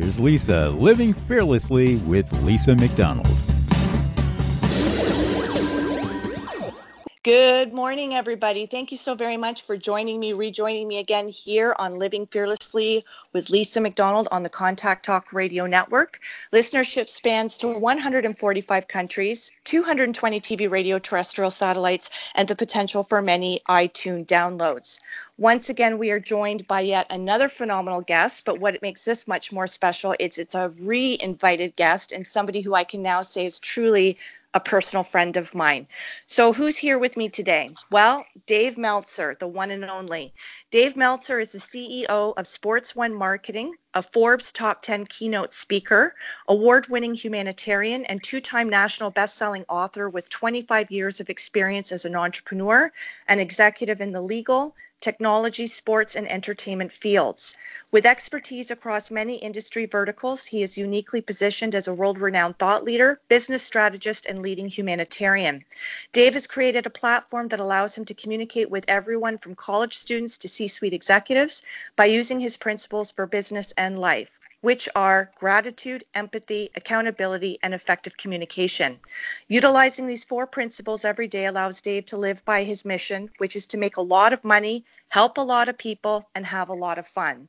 [0.00, 3.57] here's Lisa living fearlessly with Lisa McDonald.
[7.24, 8.66] Good morning, everybody.
[8.66, 13.04] Thank you so very much for joining me, rejoining me again here on Living Fearlessly
[13.32, 16.20] with Lisa McDonald on the Contact Talk Radio Network.
[16.52, 23.60] Listenership spans to 145 countries, 220 TV radio terrestrial satellites, and the potential for many
[23.68, 25.00] iTunes downloads.
[25.38, 29.50] Once again, we are joined by yet another phenomenal guest, but what makes this much
[29.50, 33.58] more special is it's a re-invited guest and somebody who I can now say is
[33.58, 34.16] truly
[34.54, 35.86] a personal friend of mine.
[36.26, 37.70] So, who's here with me today?
[37.90, 40.32] Well, Dave Meltzer, the one and only.
[40.70, 46.14] Dave Meltzer is the CEO of Sports One Marketing, a Forbes top 10 keynote speaker,
[46.48, 51.92] award winning humanitarian, and two time national best selling author with 25 years of experience
[51.92, 52.90] as an entrepreneur
[53.26, 57.56] and executive in the legal, technology, sports, and entertainment fields.
[57.90, 62.84] With expertise across many industry verticals, he is uniquely positioned as a world renowned thought
[62.84, 65.64] leader, business strategist, and leading humanitarian.
[66.12, 70.38] Dave has created a platform that allows him to communicate with everyone from college students
[70.38, 71.62] to C suite executives
[71.96, 74.30] by using his principles for business and life
[74.60, 78.98] which are gratitude, empathy, accountability, and effective communication.
[79.46, 83.66] Utilizing these four principles every day allows Dave to live by his mission, which is
[83.68, 86.98] to make a lot of money, help a lot of people, and have a lot
[86.98, 87.48] of fun.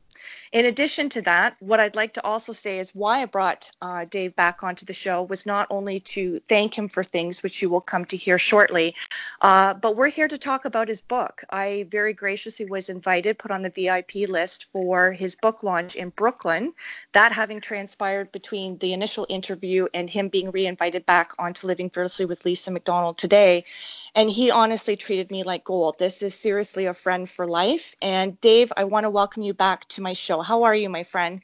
[0.51, 4.05] In addition to that, what I'd like to also say is why I brought uh,
[4.09, 7.69] Dave back onto the show was not only to thank him for things, which you
[7.69, 8.95] will come to hear shortly,
[9.41, 11.43] uh, but we're here to talk about his book.
[11.51, 16.09] I very graciously was invited, put on the VIP list for his book launch in
[16.09, 16.73] Brooklyn.
[17.13, 22.25] That having transpired between the initial interview and him being re-invited back onto Living Fearlessly
[22.25, 23.65] with Lisa McDonald today.
[24.19, 25.97] And he honestly treated me like gold.
[25.97, 27.95] This is seriously a friend for life.
[28.01, 30.41] And Dave, I want to welcome you back to my show.
[30.41, 31.41] How are you, my friend?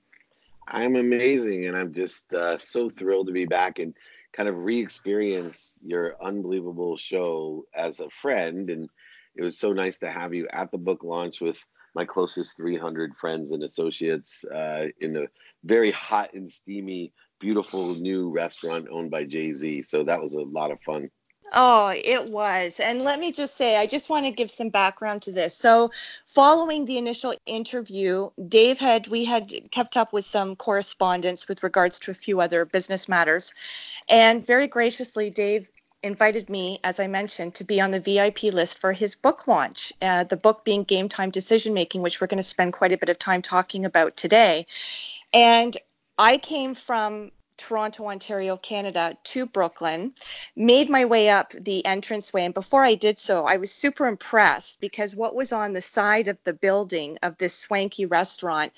[0.67, 3.95] I'm amazing, and I'm just uh, so thrilled to be back and
[4.33, 8.69] kind of re-experience your unbelievable show as a friend.
[8.69, 8.89] And
[9.37, 13.15] it was so nice to have you at the book launch with my closest 300
[13.15, 15.27] friends and associates uh, in a
[15.63, 19.83] very hot and steamy, beautiful new restaurant owned by Jay Z.
[19.83, 21.09] So that was a lot of fun.
[21.57, 22.81] Oh, it was.
[22.81, 25.55] And let me just say, I just want to give some background to this.
[25.55, 25.89] So,
[26.25, 31.97] following the initial interview, Dave had, we had kept up with some correspondence with regards
[31.99, 33.53] to a few other business matters.
[34.09, 35.69] And very graciously, Dave
[36.03, 39.93] invited me, as I mentioned, to be on the VIP list for his book launch,
[40.01, 42.97] uh, the book being Game Time Decision Making, which we're going to spend quite a
[42.97, 44.67] bit of time talking about today.
[45.33, 45.77] And
[46.17, 50.13] I came from Toronto, Ontario, Canada to Brooklyn,
[50.55, 52.45] made my way up the entranceway.
[52.45, 56.27] And before I did so, I was super impressed because what was on the side
[56.27, 58.73] of the building of this swanky restaurant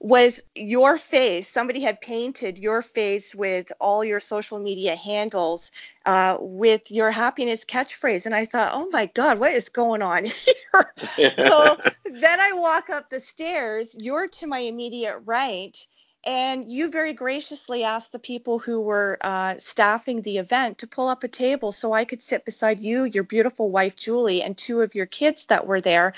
[0.00, 1.46] was your face.
[1.46, 5.70] Somebody had painted your face with all your social media handles
[6.06, 8.24] uh, with your happiness catchphrase.
[8.24, 10.24] And I thought, oh my God, what is going on
[10.72, 10.94] here?
[11.36, 13.94] so then I walk up the stairs.
[13.98, 15.76] You're to my immediate right
[16.24, 21.08] and you very graciously asked the people who were uh, staffing the event to pull
[21.08, 24.82] up a table so I could sit beside you, your beautiful wife, Julie, and two
[24.82, 26.12] of your kids that were there.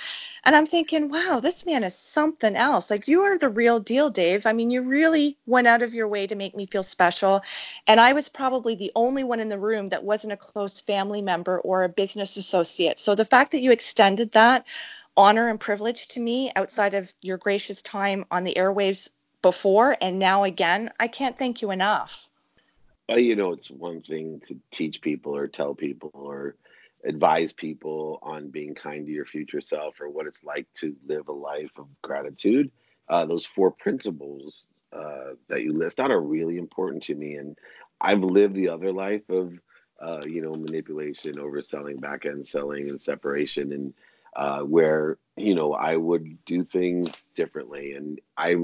[0.45, 2.91] And I'm thinking, wow, this man is something else.
[2.91, 4.45] Like, you are the real deal, Dave.
[4.45, 7.41] I mean, you really went out of your way to make me feel special.
[7.87, 11.23] And I was probably the only one in the room that wasn't a close family
[11.23, 12.99] member or a business associate.
[12.99, 14.67] So the fact that you extended that,
[15.17, 19.09] honor and privilege to me outside of your gracious time on the airwaves
[19.43, 20.91] before and now again.
[20.99, 22.29] I can't thank you enough.
[23.09, 26.55] Well, you know, it's one thing to teach people or tell people or
[27.05, 31.29] advise people on being kind to your future self or what it's like to live
[31.29, 32.71] a life of gratitude.
[33.09, 37.35] Uh, those four principles uh, that you list out are really important to me.
[37.35, 37.59] And
[38.01, 39.59] I've lived the other life of,
[40.01, 43.95] uh, you know, manipulation, overselling, back end selling, and separation, and
[44.37, 47.93] uh, where, you know, I would do things differently.
[47.93, 48.57] And I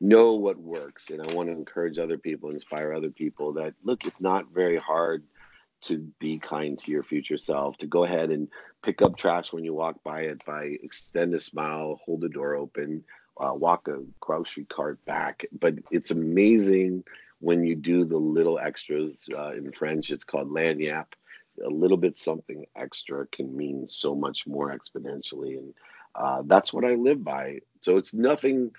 [0.00, 1.10] know what works.
[1.10, 4.76] And I want to encourage other people, inspire other people that, look, it's not very
[4.76, 5.24] hard
[5.82, 8.48] to be kind to your future self, to go ahead and
[8.82, 12.54] pick up trash when you walk by it by extend a smile, hold the door
[12.54, 13.04] open,
[13.38, 15.44] uh, walk a grocery cart back.
[15.60, 17.04] But it's amazing
[17.40, 19.16] when you do the little extras.
[19.36, 21.12] Uh, in French, it's called lagniappe.
[21.64, 25.58] A little bit something extra can mean so much more exponentially.
[25.58, 25.74] And
[26.14, 27.60] uh, that's what I live by.
[27.80, 28.70] So it's nothing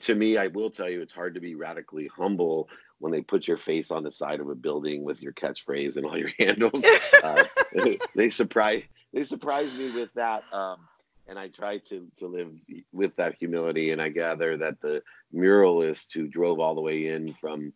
[0.00, 0.36] to me.
[0.36, 3.90] I will tell you, it's hard to be radically humble when they put your face
[3.90, 6.84] on the side of a building with your catchphrase and all your handles.
[7.22, 7.44] uh,
[8.14, 8.82] they surprise
[9.12, 10.44] they surprise me with that.
[10.52, 10.78] Um,
[11.26, 12.52] and I try to to live
[12.92, 13.90] with that humility.
[13.90, 15.02] And I gather that the
[15.34, 17.72] muralist who drove all the way in from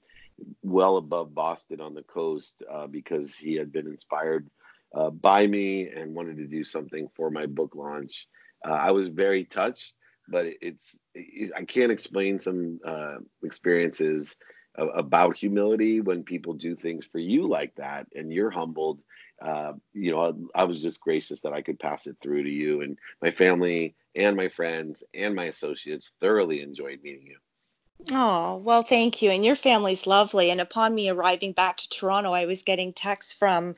[0.63, 4.49] well above Boston on the coast uh, because he had been inspired
[4.95, 8.29] uh, by me and wanted to do something for my book launch.
[8.67, 9.95] Uh, I was very touched,
[10.29, 14.37] but it's it, I can't explain some uh, experiences
[14.77, 19.01] about humility when people do things for you like that and you're humbled
[19.41, 22.81] uh, you know I, was just gracious that i could pass it through to you
[22.81, 27.37] and my family and my friends and my associates thoroughly enjoyed meeting you
[28.11, 29.31] Oh, well, thank you.
[29.31, 30.51] And your family's lovely.
[30.51, 33.77] And upon me arriving back to Toronto, I was getting texts from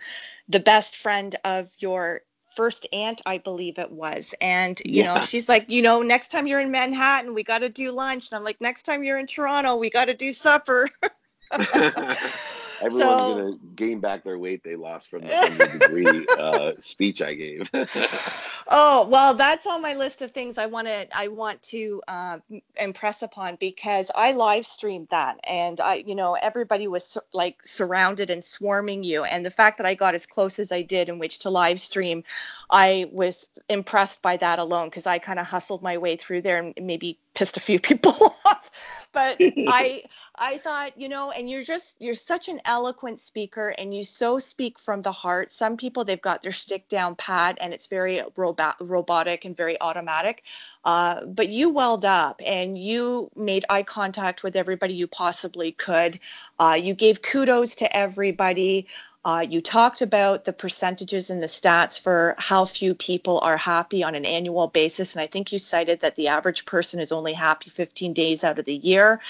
[0.48, 2.22] the best friend of your
[2.56, 4.34] first aunt, I believe it was.
[4.40, 5.14] And, you yeah.
[5.14, 8.30] know, she's like, you know, next time you're in Manhattan, we got to do lunch.
[8.30, 10.88] And I'm like, next time you're in Toronto, we got to do supper.
[12.82, 17.22] Everyone's so, gonna gain back their weight they lost from the hundred degree uh, speech
[17.22, 17.70] I gave.
[18.68, 22.38] oh well, that's on my list of things I want to I want to uh,
[22.80, 28.30] impress upon because I live streamed that and I you know everybody was like surrounded
[28.30, 31.18] and swarming you and the fact that I got as close as I did in
[31.18, 32.24] which to live stream,
[32.70, 36.58] I was impressed by that alone because I kind of hustled my way through there
[36.58, 38.12] and maybe pissed a few people
[38.44, 38.70] off
[39.16, 40.02] but I
[40.38, 44.38] I thought, you know, and you're just you're such an eloquent speaker and you so
[44.38, 45.52] speak from the heart.
[45.52, 49.80] Some people they've got their stick down pat and it's very robot, robotic and very
[49.80, 50.42] automatic.
[50.84, 56.20] Uh, but you welled up and you made eye contact with everybody you possibly could.
[56.58, 58.86] Uh, you gave kudos to everybody.
[59.26, 64.04] Uh, you talked about the percentages and the stats for how few people are happy
[64.04, 65.16] on an annual basis.
[65.16, 68.60] And I think you cited that the average person is only happy 15 days out
[68.60, 69.20] of the year,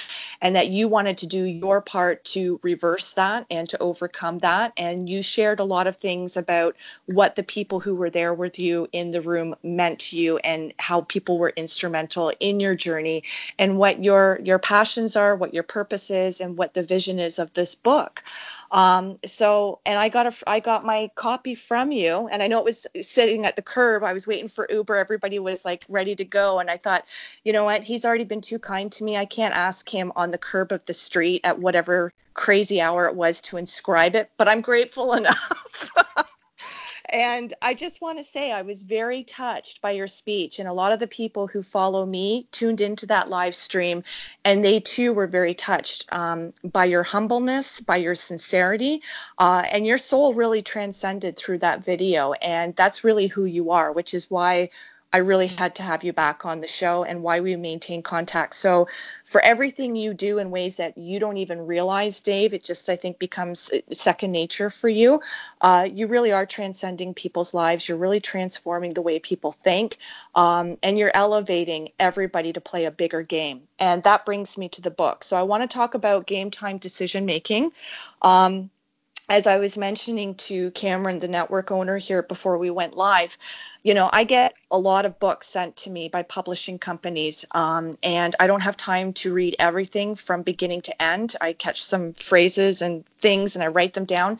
[0.43, 4.75] and that you wanted to do your part to reverse that and to overcome that.
[4.76, 6.76] And you shared a lot of things about
[7.06, 10.75] what the people who were there with you in the room meant to you and
[10.78, 13.22] how people were instrumental in your journey
[13.58, 17.38] and what your your passions are, what your purpose is, and what the vision is
[17.38, 18.22] of this book.
[18.70, 22.58] Um, so, and I got a, I got my copy from you, and I know
[22.58, 24.02] it was sitting at the curb.
[24.02, 24.96] I was waiting for Uber.
[24.96, 27.04] Everybody was like ready to go, and I thought,
[27.44, 27.82] you know what?
[27.82, 29.16] He's already been too kind to me.
[29.16, 33.16] I can't ask him on the curb of the street at whatever crazy hour it
[33.16, 35.90] was to inscribe it, but I'm grateful enough.
[37.10, 40.58] And I just want to say, I was very touched by your speech.
[40.58, 44.02] And a lot of the people who follow me tuned into that live stream,
[44.44, 49.02] and they too were very touched um, by your humbleness, by your sincerity,
[49.38, 52.32] uh, and your soul really transcended through that video.
[52.34, 54.70] And that's really who you are, which is why
[55.16, 58.54] I really had to have you back on the show and why we maintain contact.
[58.54, 58.87] So,
[59.25, 62.96] for everything you do in ways that you don't even realize, Dave, it just, I
[62.96, 65.23] think, becomes uh, second nature for you.
[65.62, 67.88] Uh, you really are transcending people's lives.
[67.88, 69.96] You're really transforming the way people think.
[70.35, 73.62] Um, and you're elevating everybody to play a bigger game.
[73.78, 75.25] And that brings me to the book.
[75.25, 77.73] So, I want to talk about game time decision making.
[78.20, 78.68] Um,
[79.28, 83.37] as I was mentioning to Cameron, the network owner here before we went live,
[83.83, 87.99] you know, I get a lot of books sent to me by publishing companies, um,
[88.02, 91.35] and I don't have time to read everything from beginning to end.
[91.40, 94.38] I catch some phrases and things and I write them down.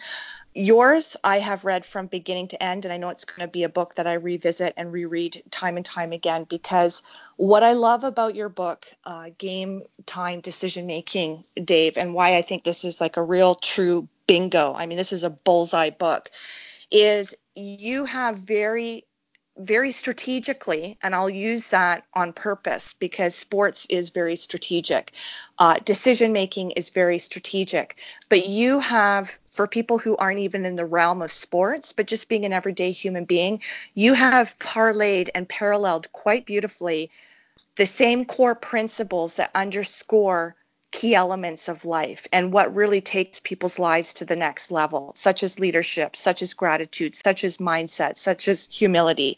[0.59, 3.65] Yours, I have read from beginning to end, and I know it's going to be
[3.65, 7.03] a book that I revisit and reread time and time again because
[7.37, 12.41] what I love about your book, uh, Game Time Decision Making, Dave, and why I
[12.41, 14.73] think this is like a real true bingo.
[14.73, 16.31] I mean, this is a bullseye book.
[16.91, 19.05] Is you have very
[19.59, 25.13] very strategically, and I'll use that on purpose because sports is very strategic.
[25.59, 27.97] Uh, decision making is very strategic.
[28.29, 32.29] But you have, for people who aren't even in the realm of sports, but just
[32.29, 33.63] being an everyday human being,
[33.95, 37.11] you have parlayed and paralleled quite beautifully
[37.77, 40.57] the same core principles that underscore
[40.93, 45.43] key elements of life and what really takes people's lives to the next level, such
[45.43, 49.37] as leadership, such as gratitude, such as mindset, such as humility.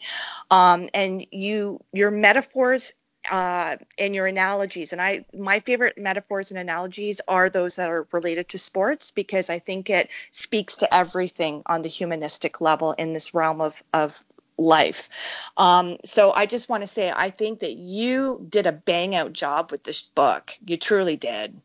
[0.51, 2.93] Um, and you, your metaphors
[3.29, 4.93] uh, and your analogies.
[4.93, 9.49] And I, my favorite metaphors and analogies are those that are related to sports because
[9.49, 14.23] I think it speaks to everything on the humanistic level in this realm of of
[14.59, 15.09] life.
[15.57, 19.33] Um, so I just want to say, I think that you did a bang out
[19.33, 20.57] job with this book.
[20.65, 21.59] You truly did.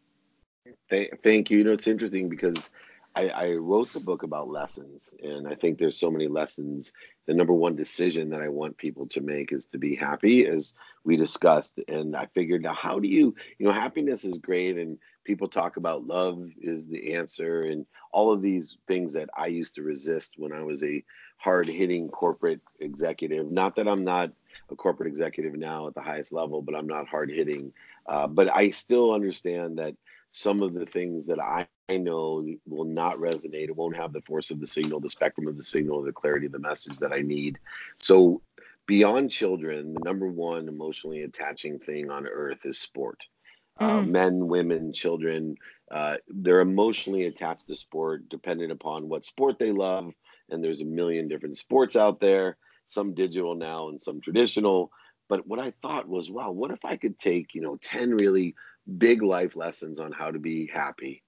[0.89, 1.59] Thank you.
[1.59, 2.71] You know, it's interesting because
[3.17, 6.93] I, I wrote the book about lessons, and I think there's so many lessons.
[7.27, 10.75] The number one decision that I want people to make is to be happy, as
[11.05, 11.79] we discussed.
[11.87, 15.77] And I figured, now, how do you, you know, happiness is great, and people talk
[15.77, 20.35] about love is the answer, and all of these things that I used to resist
[20.37, 21.05] when I was a
[21.37, 23.51] hard hitting corporate executive.
[23.51, 24.33] Not that I'm not
[24.71, 27.73] a corporate executive now at the highest level, but I'm not hard hitting.
[28.07, 29.95] Uh, but I still understand that
[30.31, 33.65] some of the things that I, I know will not resonate.
[33.65, 36.47] It won't have the force of the signal, the spectrum of the signal, the clarity
[36.47, 37.59] of the message that I need.
[37.99, 38.41] So,
[38.87, 43.21] beyond children, the number one emotionally attaching thing on earth is sport.
[43.81, 43.91] Mm.
[43.91, 45.57] Uh, men, women, children,
[45.91, 50.11] uh, they're emotionally attached to sport, dependent upon what sport they love,
[50.51, 54.91] and there's a million different sports out there, some digital now and some traditional.
[55.29, 58.55] But what I thought was, wow, what if I could take, you know, 10 really
[58.99, 61.24] big life lessons on how to be happy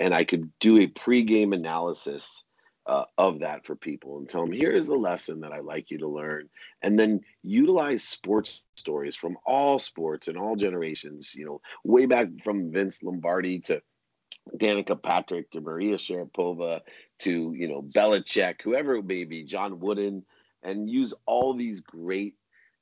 [0.00, 2.42] and I could do a pre-game analysis
[2.86, 5.98] uh, of that for people and tell them here's the lesson that I'd like you
[5.98, 6.48] to learn,
[6.82, 11.34] and then utilize sports stories from all sports and all generations.
[11.34, 13.82] You know, way back from Vince Lombardi to
[14.56, 16.80] Danica Patrick to Maria Sharapova
[17.20, 20.24] to you know Belichick, whoever it may be, John Wooden,
[20.62, 22.34] and use all these great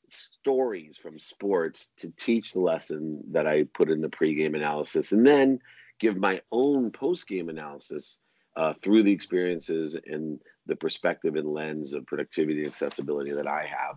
[0.09, 5.27] stories from sports to teach the lesson that I put in the pregame analysis, and
[5.27, 5.59] then
[5.99, 8.21] give my own post game analysis
[8.57, 13.67] uh, through the experiences and the perspective and lens of productivity and accessibility that I
[13.69, 13.97] have.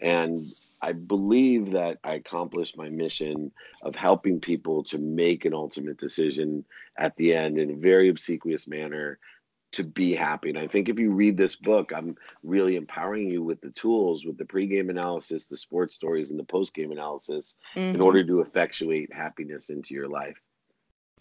[0.00, 0.46] And
[0.80, 3.50] I believe that I accomplished my mission
[3.82, 6.64] of helping people to make an ultimate decision
[6.96, 9.18] at the end in a very obsequious manner
[9.72, 10.48] to be happy.
[10.48, 14.24] And I think if you read this book, I'm really empowering you with the tools,
[14.24, 17.94] with the pregame analysis, the sports stories, and the postgame analysis mm-hmm.
[17.94, 20.38] in order to effectuate happiness into your life.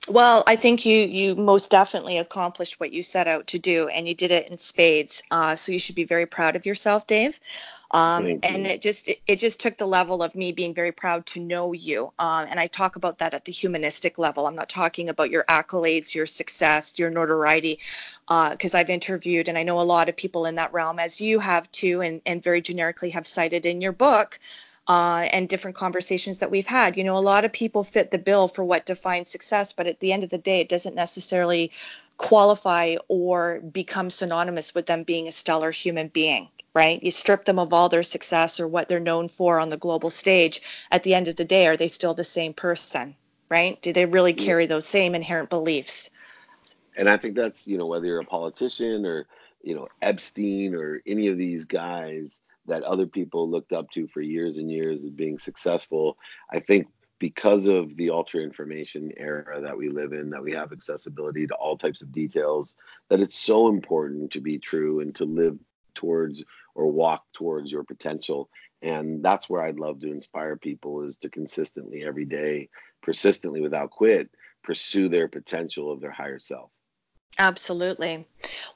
[0.09, 4.07] Well, I think you you most definitely accomplished what you set out to do, and
[4.07, 5.21] you did it in spades.
[5.31, 7.39] Uh, so you should be very proud of yourself, Dave.
[7.91, 11.25] Um, and it just it, it, just took the level of me being very proud
[11.27, 12.11] to know you.
[12.19, 14.45] Um, and I talk about that at the humanistic level.
[14.45, 17.79] I'm not talking about your accolades, your success, your notoriety,
[18.27, 21.21] because uh, I've interviewed and I know a lot of people in that realm, as
[21.21, 24.39] you have too, and and very generically have cited in your book
[24.87, 26.97] uh, and different conversations that we've had.
[26.97, 29.99] You know, a lot of people fit the bill for what defines success, but at
[29.99, 31.71] the end of the day, it doesn't necessarily
[32.17, 37.01] qualify or become synonymous with them being a stellar human being, right?
[37.03, 40.09] You strip them of all their success or what they're known for on the global
[40.09, 40.61] stage.
[40.91, 43.15] At the end of the day, are they still the same person,
[43.49, 43.79] right?
[43.81, 46.09] Do they really carry those same inherent beliefs?
[46.95, 49.27] And I think that's, you know, whether you're a politician or,
[49.61, 54.21] you know, Epstein or any of these guys, that other people looked up to for
[54.21, 56.17] years and years as being successful.
[56.51, 56.87] I think
[57.19, 61.55] because of the ultra information era that we live in, that we have accessibility to
[61.55, 62.75] all types of details,
[63.09, 65.57] that it's so important to be true and to live
[65.95, 66.43] towards
[66.75, 68.49] or walk towards your potential.
[68.83, 72.69] And that's where I'd love to inspire people is to consistently every day,
[73.01, 74.29] persistently without quit,
[74.63, 76.69] pursue their potential of their higher self.
[77.39, 78.25] Absolutely.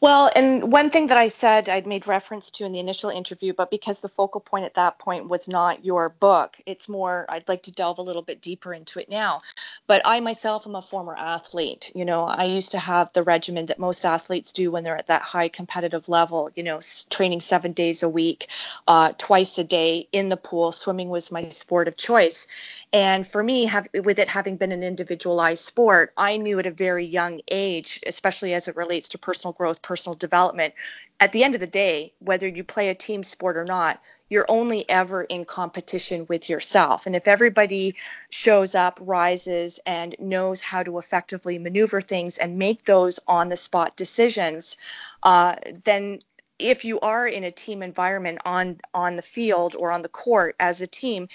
[0.02, 3.54] Well, and one thing that I said I'd made reference to in the initial interview,
[3.54, 7.48] but because the focal point at that point was not your book, it's more, I'd
[7.48, 9.42] like to delve a little bit deeper into it now.
[9.88, 11.92] But I myself am a former athlete.
[11.96, 15.08] You know, I used to have the regimen that most athletes do when they're at
[15.08, 16.80] that high competitive level, you know,
[17.10, 18.48] training seven days a week,
[18.88, 20.72] uh, twice a day in the pool.
[20.72, 22.48] Swimming was my sport of choice.
[22.94, 26.72] And for me, have, with it having been an individualized sport, I knew at a
[26.72, 30.74] very young age, especially as it relates to personal growth, personal development,
[31.20, 34.46] at the end of the day, whether you play a team sport or not, you're
[34.50, 37.06] only ever in competition with yourself.
[37.06, 37.96] And if everybody
[38.30, 43.58] shows up, rises, and knows how to effectively maneuver things and make those on the
[43.58, 44.78] spot decisions,
[45.24, 46.22] uh, then
[46.58, 50.56] if you are in a team environment on on the field or on the court
[50.60, 51.28] as a team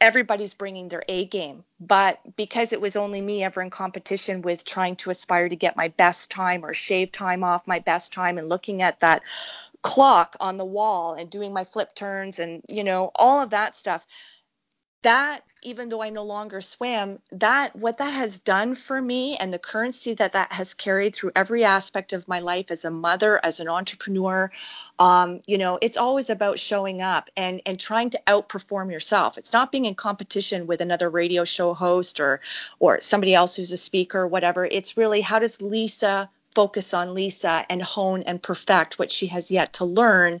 [0.00, 1.64] everybody's bringing their A game.
[1.80, 5.76] But because it was only me ever in competition with trying to aspire to get
[5.76, 9.22] my best time or shave time off my best time and looking at that
[9.82, 13.76] clock on the wall and doing my flip turns and, you know, all of that
[13.76, 14.06] stuff,
[15.02, 19.52] that even though I no longer swam, that what that has done for me and
[19.52, 23.40] the currency that that has carried through every aspect of my life as a mother,
[23.44, 24.50] as an entrepreneur,
[25.00, 29.36] um, you know, it's always about showing up and and trying to outperform yourself.
[29.36, 32.40] It's not being in competition with another radio show host or
[32.78, 34.66] or somebody else who's a speaker or whatever.
[34.66, 39.50] It's really how does Lisa focus on Lisa and hone and perfect what she has
[39.50, 40.40] yet to learn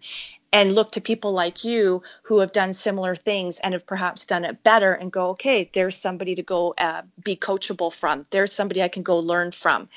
[0.52, 4.44] and look to people like you who have done similar things and have perhaps done
[4.44, 8.26] it better and go okay there's somebody to go uh, be coachable from.
[8.30, 9.88] There's somebody i can go learn from.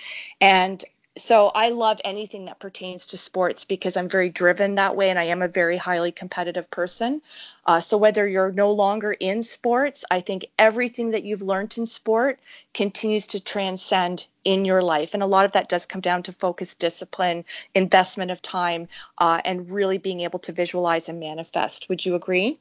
[0.42, 0.84] And
[1.20, 5.20] so I love anything that pertains to sports because I'm very driven that way and
[5.20, 7.22] I am a very highly competitive person.
[7.66, 11.86] Uh, so whether you're no longer in sports, I think everything that you've learned in
[11.86, 12.40] sport
[12.74, 15.14] continues to transcend in your life.
[15.14, 17.46] And a lot of that does come down to focus, discipline,
[17.76, 21.90] investment of time, uh, and really being able to visualize and manifest.
[21.90, 22.58] Would you agree?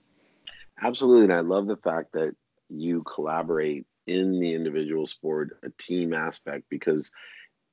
[0.83, 1.25] Absolutely.
[1.25, 2.35] And I love the fact that
[2.69, 7.11] you collaborate in the individual sport, a team aspect, because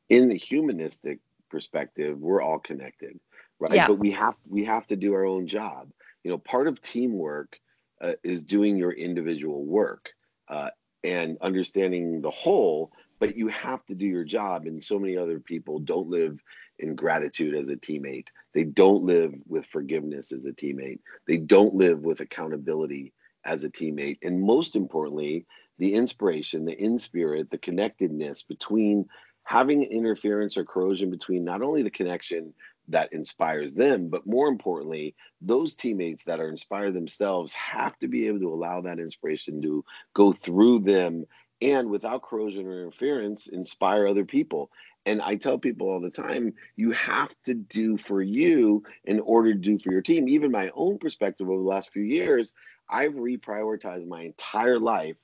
[0.09, 1.19] in the humanistic
[1.49, 3.19] perspective, we're all connected,
[3.59, 3.73] right?
[3.73, 3.87] Yeah.
[3.87, 5.89] But we have we have to do our own job.
[6.23, 7.59] You know, part of teamwork
[8.01, 10.09] uh, is doing your individual work
[10.47, 10.69] uh,
[11.03, 12.91] and understanding the whole.
[13.19, 16.39] But you have to do your job, and so many other people don't live
[16.79, 18.27] in gratitude as a teammate.
[18.53, 20.99] They don't live with forgiveness as a teammate.
[21.27, 23.13] They don't live with accountability
[23.45, 24.17] as a teammate.
[24.21, 25.45] And most importantly,
[25.77, 29.07] the inspiration, the in spirit, the connectedness between
[29.45, 32.53] having interference or corrosion between not only the connection
[32.87, 38.27] that inspires them, but more importantly, those teammates that are inspired themselves have to be
[38.27, 39.83] able to allow that inspiration to
[40.13, 41.25] go through them
[41.61, 44.71] and without corrosion or interference, inspire other people.
[45.05, 49.53] And I tell people all the time, you have to do for you in order
[49.53, 50.27] to do for your team.
[50.27, 52.53] Even my own perspective over the last few years,
[52.89, 55.15] I've reprioritized my entire life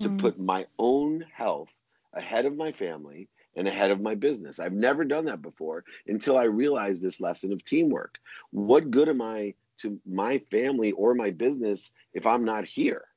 [0.00, 0.18] to mm-hmm.
[0.18, 1.74] put my own health
[2.12, 4.58] ahead of my family and ahead of my business.
[4.58, 8.18] I've never done that before until I realized this lesson of teamwork.
[8.50, 13.04] What good am I to my family or my business if I'm not here?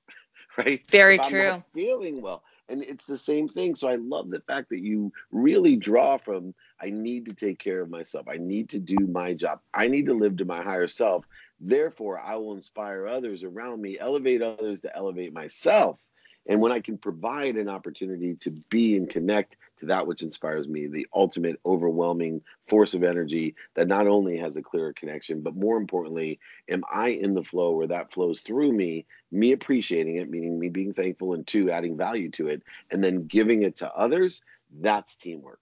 [0.55, 0.87] Right?
[0.91, 1.63] Very true.
[1.73, 2.43] feeling well.
[2.69, 3.73] And it's the same thing.
[3.73, 7.81] So I love the fact that you really draw from I need to take care
[7.81, 8.27] of myself.
[8.29, 9.61] I need to do my job.
[9.73, 11.25] I need to live to my higher self.
[11.59, 15.97] Therefore, I will inspire others around me, elevate others to elevate myself
[16.45, 20.67] and when I can provide an opportunity to be and connect to that which inspires
[20.67, 25.55] me, the ultimate overwhelming force of energy that not only has a clearer connection, but
[25.55, 30.29] more importantly, am I in the flow where that flows through me, me appreciating it,
[30.29, 33.93] meaning me being thankful, and two, adding value to it, and then giving it to
[33.93, 34.43] others,
[34.81, 35.59] that's teamwork.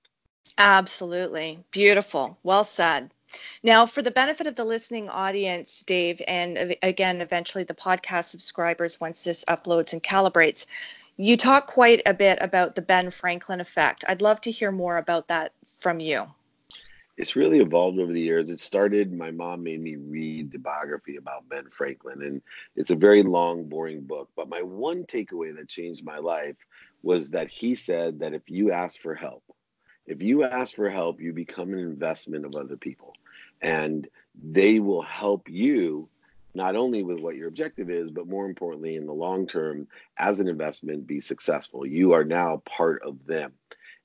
[0.58, 1.64] Absolutely.
[1.72, 2.38] Beautiful.
[2.44, 3.12] Well said.
[3.64, 9.00] Now, for the benefit of the listening audience, Dave, and again, eventually the podcast subscribers
[9.00, 10.66] once this uploads and calibrates,
[11.18, 14.04] you talk quite a bit about the Ben Franklin effect.
[14.08, 16.28] I'd love to hear more about that from you.
[17.18, 18.50] It's really evolved over the years.
[18.50, 22.42] It started, my mom made me read the biography about Ben Franklin, and
[22.76, 24.30] it's a very long, boring book.
[24.36, 26.56] But my one takeaway that changed my life
[27.04, 29.44] was that he said that if you ask for help,
[30.06, 33.14] if you ask for help, you become an investment of other people
[33.62, 34.08] and
[34.42, 36.10] they will help you
[36.54, 39.88] not only with what your objective is, but more importantly, in the long term,
[40.18, 41.86] as an investment, be successful.
[41.86, 43.54] You are now part of them.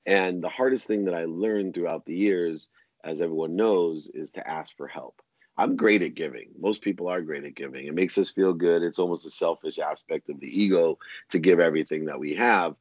[0.05, 2.69] And the hardest thing that I learned throughout the years,
[3.03, 5.21] as everyone knows, is to ask for help.
[5.59, 6.51] I'm great at giving.
[6.61, 7.87] Most people are great at giving.
[7.87, 8.83] It makes us feel good.
[8.83, 10.99] It's almost a selfish aspect of the ego
[11.31, 12.77] to give everything that we have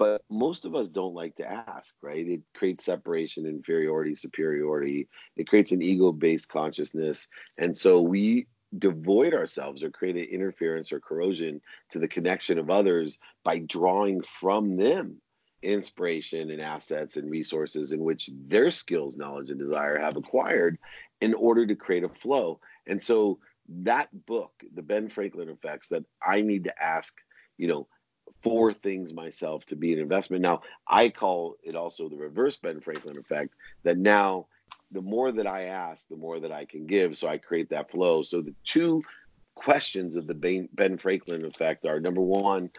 [0.00, 2.26] but most of us don't like to ask right?
[2.26, 5.08] It creates separation inferiority superiority.
[5.36, 7.28] It creates an ego-based consciousness.
[7.58, 8.46] And so we
[8.78, 11.60] devoid ourselves or create an interference or corrosion
[11.90, 15.20] to the connection of others by drawing from them
[15.62, 20.78] inspiration and assets and resources in which their skills knowledge and desire have acquired
[21.20, 22.58] in order to create a flow.
[22.86, 23.38] And so
[23.82, 27.14] that book the ben franklin effects that i need to ask
[27.56, 27.86] you know
[28.42, 30.42] four things myself to be an investment.
[30.42, 34.46] Now, I call it also the reverse Ben Franklin effect that now
[34.92, 37.16] the more that I ask, the more that I can give.
[37.16, 38.22] So I create that flow.
[38.22, 39.02] So the two
[39.54, 42.70] questions of the Ben Franklin effect are number one,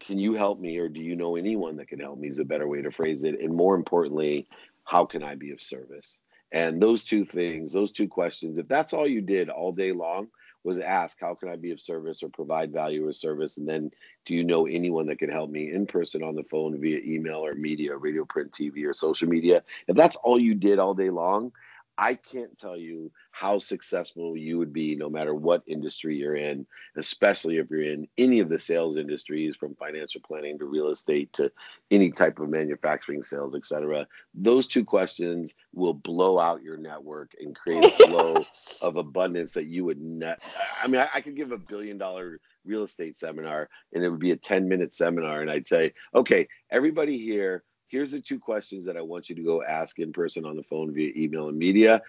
[0.00, 2.44] can you help me or do you know anyone that can help me is a
[2.44, 3.40] better way to phrase it.
[3.40, 4.48] And more importantly,
[4.84, 6.20] how can I be of service?
[6.50, 10.28] And those two things, those two questions, if that's all you did all day long,
[10.64, 13.56] was ask, how can I be of service or provide value or service?
[13.56, 13.90] And then,
[14.26, 17.44] do you know anyone that can help me in person, on the phone, via email
[17.44, 19.62] or media, radio, print, TV, or social media?
[19.86, 21.52] If that's all you did all day long,
[21.98, 26.64] I can't tell you how successful you would be no matter what industry you're in,
[26.96, 31.32] especially if you're in any of the sales industries from financial planning to real estate
[31.34, 31.50] to
[31.90, 34.06] any type of manufacturing sales, etc.
[34.32, 38.34] Those two questions will blow out your network and create a flow
[38.82, 40.38] of abundance that you would not.
[40.80, 44.20] I mean, I, I could give a billion dollar real estate seminar and it would
[44.20, 48.84] be a 10 minute seminar and I'd say, okay, everybody here here's the two questions
[48.84, 51.58] that I want you to go ask in person on the phone via email and
[51.58, 52.02] media.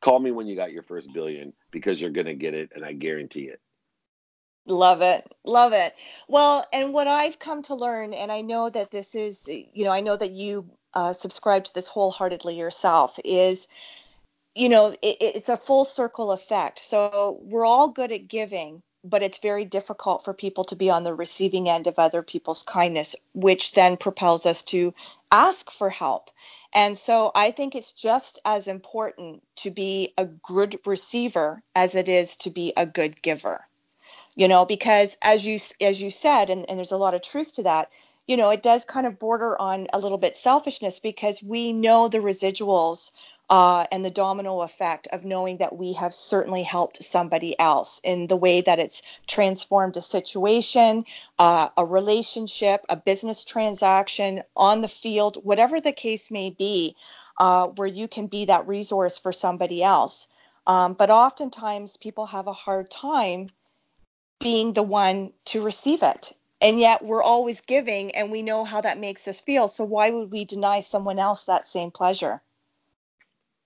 [0.00, 2.84] Call me when you got your first billion because you're going to get it and
[2.84, 3.60] I guarantee it.
[4.66, 5.26] Love it.
[5.44, 5.94] Love it.
[6.28, 9.90] Well, and what I've come to learn, and I know that this is, you know,
[9.90, 13.66] I know that you uh, subscribe to this wholeheartedly yourself, is,
[14.54, 16.78] you know, it, it's a full circle effect.
[16.78, 21.02] So we're all good at giving, but it's very difficult for people to be on
[21.02, 24.94] the receiving end of other people's kindness, which then propels us to
[25.32, 26.30] ask for help.
[26.74, 32.08] And so I think it's just as important to be a good receiver as it
[32.08, 33.66] is to be a good giver.
[34.36, 37.54] You know, because as you as you said, and, and there's a lot of truth
[37.54, 37.90] to that,
[38.26, 42.08] you know, it does kind of border on a little bit selfishness because we know
[42.08, 43.10] the residuals
[43.52, 48.26] uh, and the domino effect of knowing that we have certainly helped somebody else in
[48.28, 51.04] the way that it's transformed a situation,
[51.38, 56.96] uh, a relationship, a business transaction on the field, whatever the case may be,
[57.36, 60.28] uh, where you can be that resource for somebody else.
[60.66, 63.48] Um, but oftentimes people have a hard time
[64.40, 66.32] being the one to receive it.
[66.62, 69.68] And yet we're always giving and we know how that makes us feel.
[69.68, 72.40] So why would we deny someone else that same pleasure?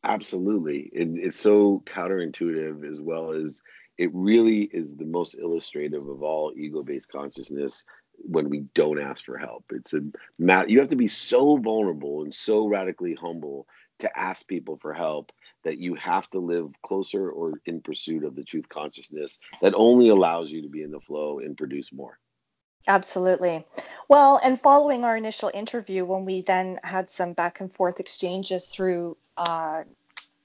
[0.06, 0.88] Absolutely.
[0.92, 3.60] It, it's so counterintuitive as well as
[3.98, 7.84] it really is the most illustrative of all ego based consciousness
[8.18, 9.64] when we don't ask for help.
[9.72, 10.02] It's a
[10.38, 13.66] matter, you have to be so vulnerable and so radically humble
[13.98, 15.32] to ask people for help
[15.64, 20.08] that you have to live closer or in pursuit of the truth consciousness that only
[20.08, 22.18] allows you to be in the flow and produce more.
[22.86, 23.66] Absolutely.
[24.08, 28.66] Well, and following our initial interview, when we then had some back and forth exchanges
[28.66, 29.84] through uh,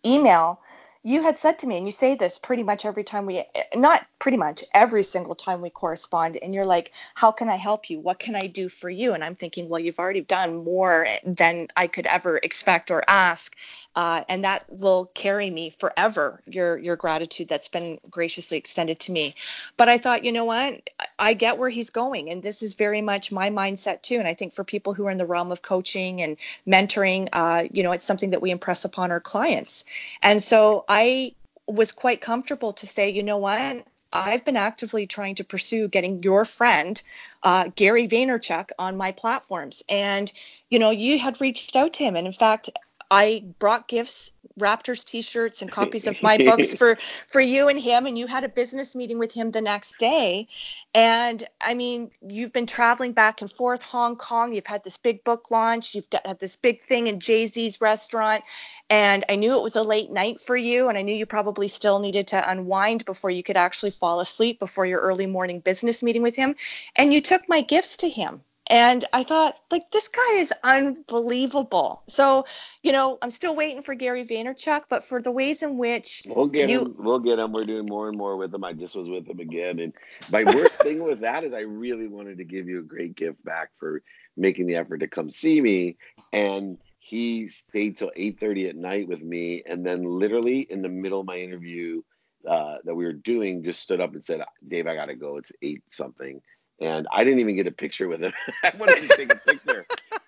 [0.05, 0.59] email,
[1.03, 3.43] you had said to me, and you say this pretty much every time we,
[3.75, 7.89] not pretty much every single time we correspond, and you're like, How can I help
[7.89, 7.99] you?
[7.99, 9.13] What can I do for you?
[9.13, 13.55] And I'm thinking, Well, you've already done more than I could ever expect or ask
[13.95, 16.41] uh, and that will carry me forever.
[16.47, 19.35] Your your gratitude that's been graciously extended to me.
[19.75, 20.89] But I thought, you know what?
[21.19, 24.15] I get where he's going, and this is very much my mindset too.
[24.15, 27.67] And I think for people who are in the realm of coaching and mentoring, uh,
[27.71, 29.83] you know, it's something that we impress upon our clients.
[30.21, 31.31] And so I
[31.67, 33.85] was quite comfortable to say, you know what?
[34.11, 37.01] I've been actively trying to pursue getting your friend,
[37.43, 39.83] uh, Gary Vaynerchuk, on my platforms.
[39.87, 40.29] And,
[40.69, 42.17] you know, you had reached out to him.
[42.17, 42.69] And in fact,
[43.09, 46.95] I brought gifts, Raptors t-shirts and copies of my books for
[47.27, 50.47] for you and him and you had a business meeting with him the next day.
[50.93, 55.23] And I mean, you've been traveling back and forth Hong Kong, you've had this big
[55.23, 58.43] book launch, you've got this big thing in Jay-Z's restaurant.
[58.89, 61.67] And I knew it was a late night for you and I knew you probably
[61.67, 66.03] still needed to unwind before you could actually fall asleep before your early morning business
[66.03, 66.55] meeting with him.
[66.95, 72.03] And you took my gifts to him and I thought, like, this guy is unbelievable.
[72.07, 72.45] So,
[72.83, 76.47] you know, I'm still waiting for Gary Vaynerchuk, but for the ways in which we'll
[76.47, 76.85] get you...
[76.85, 77.51] him, we'll get him.
[77.51, 78.63] We're doing more and more with him.
[78.63, 79.93] I just was with him again, and
[80.31, 83.43] my worst thing with that is I really wanted to give you a great gift
[83.43, 84.01] back for
[84.37, 85.97] making the effort to come see me,
[86.31, 91.19] and he stayed till 8:30 at night with me, and then literally in the middle
[91.19, 92.01] of my interview
[92.47, 95.35] uh, that we were doing, just stood up and said, "Dave, I got to go.
[95.35, 96.41] It's eight something."
[96.81, 98.33] And I didn't even get a picture with him.
[98.63, 99.87] I wanted to take a picture,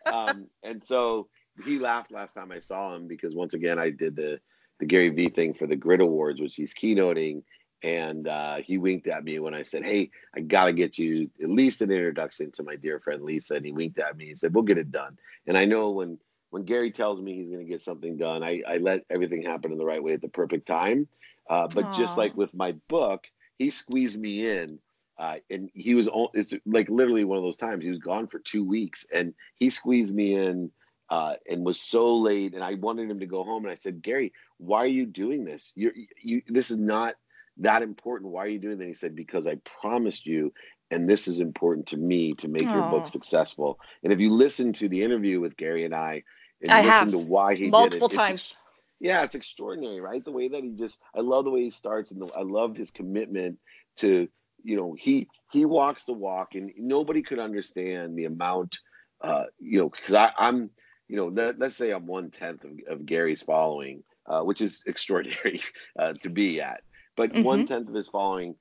[0.10, 1.28] um, and so
[1.66, 4.40] he laughed last time I saw him because once again I did the
[4.80, 7.44] the Gary V thing for the Grid Awards, which he's keynoting,
[7.84, 11.30] and uh, he winked at me when I said, "Hey, I got to get you
[11.42, 14.38] at least an introduction to my dear friend Lisa," and he winked at me and
[14.38, 16.20] said, "We'll get it done." And I know when
[16.52, 19.72] when Gary tells me he's going to get something done, I, I let everything happen
[19.72, 21.08] in the right way at the perfect time.
[21.50, 21.92] Uh, but Aww.
[21.92, 23.24] just like with my book,
[23.58, 24.78] he squeezed me in
[25.18, 28.40] uh, and he was it's like literally one of those times he was gone for
[28.40, 30.72] two weeks and he squeezed me in
[31.10, 34.02] uh, and was so late and I wanted him to go home and I said
[34.02, 35.74] Gary why are you doing this?
[35.76, 37.16] You're, you this is not
[37.58, 38.32] that important.
[38.32, 38.88] Why are you doing that?
[38.88, 40.54] He said because I promised you
[40.90, 42.74] and this is important to me to make Aww.
[42.74, 43.80] your book successful.
[44.04, 46.24] And if you listen to the interview with Gary and I
[46.62, 48.58] and I listen have to why he multiple did it, times.
[49.00, 50.24] yeah, it's extraordinary, right?
[50.24, 52.76] The way that he just, I love the way he starts, and the, I love
[52.78, 53.58] his commitment
[53.98, 54.28] to,
[54.64, 58.80] you know, he he walks the walk, and nobody could understand the amount,
[59.22, 60.70] uh, you know, because i i'm
[61.08, 64.84] you know, let, us say I'm one tenth of, of Gary's following, uh, which is
[64.88, 65.62] extraordinary
[66.00, 66.82] uh, to be at,
[67.16, 67.44] but mm-hmm.
[67.44, 68.56] one tenth of his following,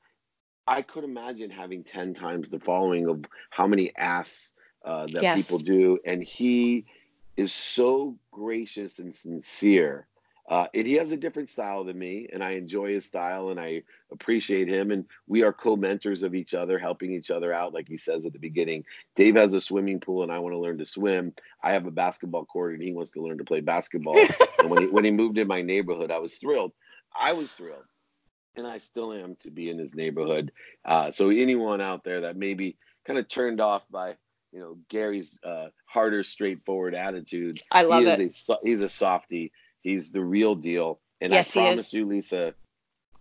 [0.66, 4.52] I could imagine having ten times the following of how many asks
[4.84, 5.42] uh, that yes.
[5.42, 6.84] people do, and he
[7.36, 10.06] is so gracious and sincere
[10.52, 13.58] uh, and he has a different style than me, and I enjoy his style and
[13.58, 14.90] I appreciate him.
[14.90, 18.26] And we are co mentors of each other, helping each other out, like he says
[18.26, 18.84] at the beginning.
[19.16, 21.32] Dave has a swimming pool, and I want to learn to swim.
[21.62, 24.18] I have a basketball court, and he wants to learn to play basketball.
[24.60, 26.72] and when he, when he moved in my neighborhood, I was thrilled.
[27.18, 27.86] I was thrilled,
[28.54, 30.52] and I still am to be in his neighborhood.
[30.84, 34.16] Uh, so, anyone out there that maybe kind of turned off by
[34.52, 37.58] you know Gary's uh, harder, straightforward attitude.
[37.70, 38.38] I love he it.
[38.50, 39.50] A, he's a softie.
[39.82, 41.00] He's the real deal.
[41.20, 42.54] And yes, I promise you, Lisa,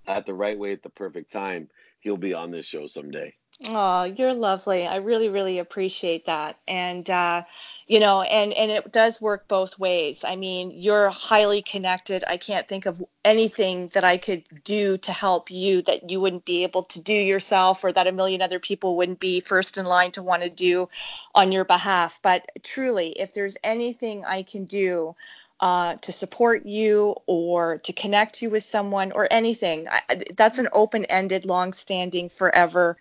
[0.08, 1.70] at the right way at the perfect time,
[2.00, 3.34] he'll be on this show someday.
[3.68, 4.88] Oh, you're lovely.
[4.88, 6.58] I really, really appreciate that.
[6.68, 7.44] And uh,
[7.86, 10.24] you know, and and it does work both ways.
[10.24, 12.24] I mean, you're highly connected.
[12.28, 16.46] I can't think of anything that I could do to help you that you wouldn't
[16.46, 19.86] be able to do yourself, or that a million other people wouldn't be first in
[19.86, 20.90] line to want to do
[21.36, 22.20] on your behalf.
[22.24, 25.16] But truly, if there's anything I can do
[25.62, 29.88] uh, to support you or to connect you with someone or anything.
[29.90, 30.02] I,
[30.36, 32.98] that's an open ended, long standing, forever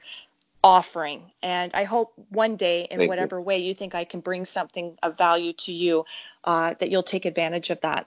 [0.63, 1.33] offering.
[1.43, 3.47] And I hope one day, in Thank whatever you.
[3.47, 6.05] way you think I can bring something of value to you,
[6.45, 8.07] uh, that you'll take advantage of that.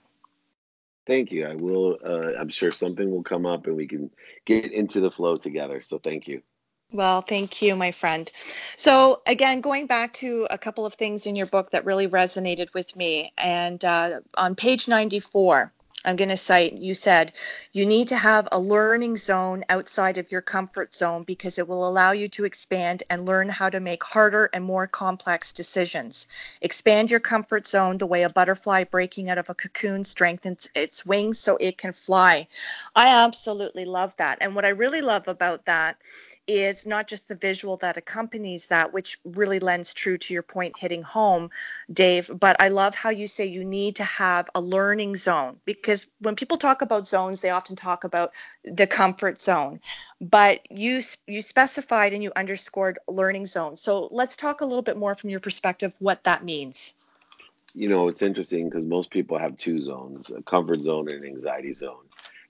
[1.06, 1.46] Thank you.
[1.46, 1.98] I will.
[2.04, 4.10] Uh, I'm sure something will come up and we can
[4.44, 5.82] get into the flow together.
[5.82, 6.42] So thank you.
[6.94, 8.30] Well, thank you, my friend.
[8.76, 12.72] So, again, going back to a couple of things in your book that really resonated
[12.72, 13.32] with me.
[13.36, 15.72] And uh, on page 94,
[16.04, 17.32] I'm going to cite you said
[17.72, 21.88] you need to have a learning zone outside of your comfort zone because it will
[21.88, 26.28] allow you to expand and learn how to make harder and more complex decisions.
[26.60, 31.04] Expand your comfort zone the way a butterfly breaking out of a cocoon strengthens its
[31.04, 32.46] wings so it can fly.
[32.94, 34.38] I absolutely love that.
[34.40, 35.96] And what I really love about that
[36.46, 40.78] is not just the visual that accompanies that, which really lends true to your point
[40.78, 41.50] hitting home,
[41.92, 46.06] Dave, but I love how you say you need to have a learning zone because
[46.20, 48.32] when people talk about zones, they often talk about
[48.64, 49.80] the comfort zone.
[50.20, 53.76] But you you specified and you underscored learning zone.
[53.76, 56.94] So let's talk a little bit more from your perspective what that means.
[57.74, 61.26] You know, it's interesting because most people have two zones, a comfort zone and an
[61.26, 62.04] anxiety zone.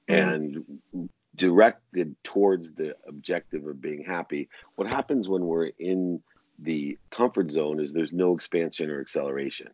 [0.08, 0.64] Mm-hmm.
[0.94, 4.48] And directed towards the objective of being happy.
[4.76, 6.22] What happens when we're in
[6.58, 9.70] the comfort zone is there's no expansion or acceleration.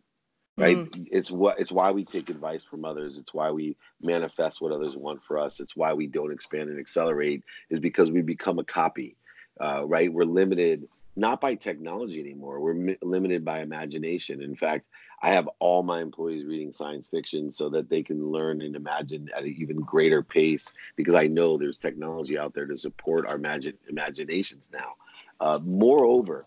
[0.57, 0.79] Right?
[0.79, 1.09] Mm.
[1.11, 3.17] It's what it's why we take advice from others.
[3.17, 5.61] It's why we manifest what others want for us.
[5.61, 9.17] It's why we don't expand and accelerate is because we become a copy.
[9.59, 10.13] Uh, right?
[10.13, 12.61] We're limited not by technology anymore.
[12.61, 14.43] We're mi- limited by imagination.
[14.43, 14.87] In fact,
[15.23, 19.29] I have all my employees reading science fiction so that they can learn and imagine
[19.37, 23.37] at an even greater pace because I know there's technology out there to support our
[23.37, 24.95] imagine, imaginations now.
[25.39, 26.47] Uh, moreover,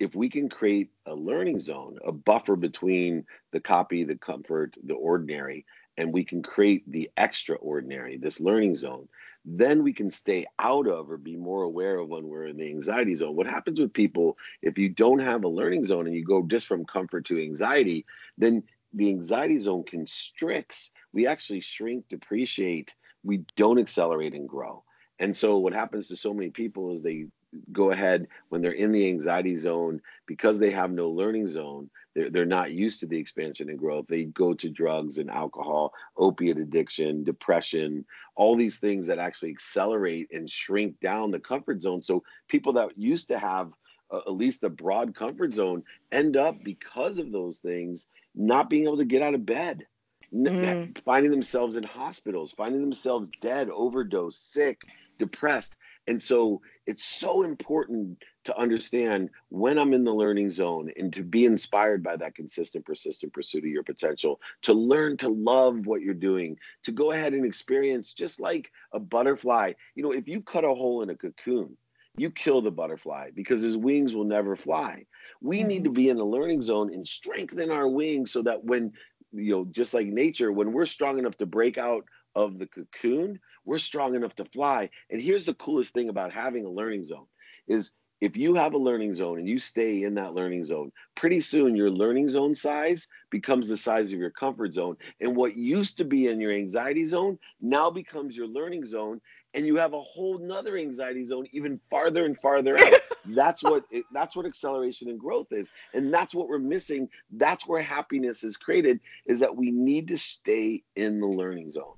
[0.00, 4.94] if we can create a learning zone, a buffer between the copy, the comfort, the
[4.94, 5.64] ordinary,
[5.96, 9.08] and we can create the extraordinary, this learning zone,
[9.44, 12.68] then we can stay out of or be more aware of when we're in the
[12.68, 13.36] anxiety zone.
[13.36, 16.66] What happens with people if you don't have a learning zone and you go just
[16.66, 18.06] from comfort to anxiety,
[18.38, 18.62] then
[18.94, 20.90] the anxiety zone constricts.
[21.12, 24.84] We actually shrink, depreciate, we don't accelerate and grow.
[25.18, 27.26] And so what happens to so many people is they
[27.72, 32.30] go ahead when they're in the anxiety zone because they have no learning zone they're,
[32.30, 34.06] they're not used to the expansion and growth.
[34.08, 38.04] They go to drugs and alcohol opiate addiction depression
[38.36, 42.02] all these things that actually accelerate and shrink down the comfort zone.
[42.02, 43.72] So people that used to have
[44.10, 48.84] uh, at least a broad comfort zone end up because of those things not being
[48.84, 49.86] able to get out of bed.
[50.32, 50.98] Mm.
[51.04, 54.80] finding themselves in hospitals finding themselves dead overdose sick
[55.16, 61.12] depressed and so it's so important to understand when I'm in the learning zone and
[61.14, 65.86] to be inspired by that consistent, persistent pursuit of your potential, to learn to love
[65.86, 69.72] what you're doing, to go ahead and experience just like a butterfly.
[69.94, 71.76] You know, if you cut a hole in a cocoon,
[72.16, 75.06] you kill the butterfly because his wings will never fly.
[75.40, 75.68] We mm-hmm.
[75.68, 78.92] need to be in the learning zone and strengthen our wings so that when,
[79.32, 82.04] you know, just like nature, when we're strong enough to break out
[82.36, 84.90] of the cocoon, we're strong enough to fly.
[85.10, 87.26] And here's the coolest thing about having a learning zone
[87.66, 91.40] is if you have a learning zone and you stay in that learning zone, pretty
[91.40, 94.96] soon your learning zone size becomes the size of your comfort zone.
[95.20, 99.20] And what used to be in your anxiety zone now becomes your learning zone.
[99.52, 102.92] And you have a whole nother anxiety zone even farther and farther out.
[103.26, 105.70] that's what it, that's what acceleration and growth is.
[105.92, 107.08] And that's what we're missing.
[107.30, 111.94] That's where happiness is created, is that we need to stay in the learning zone.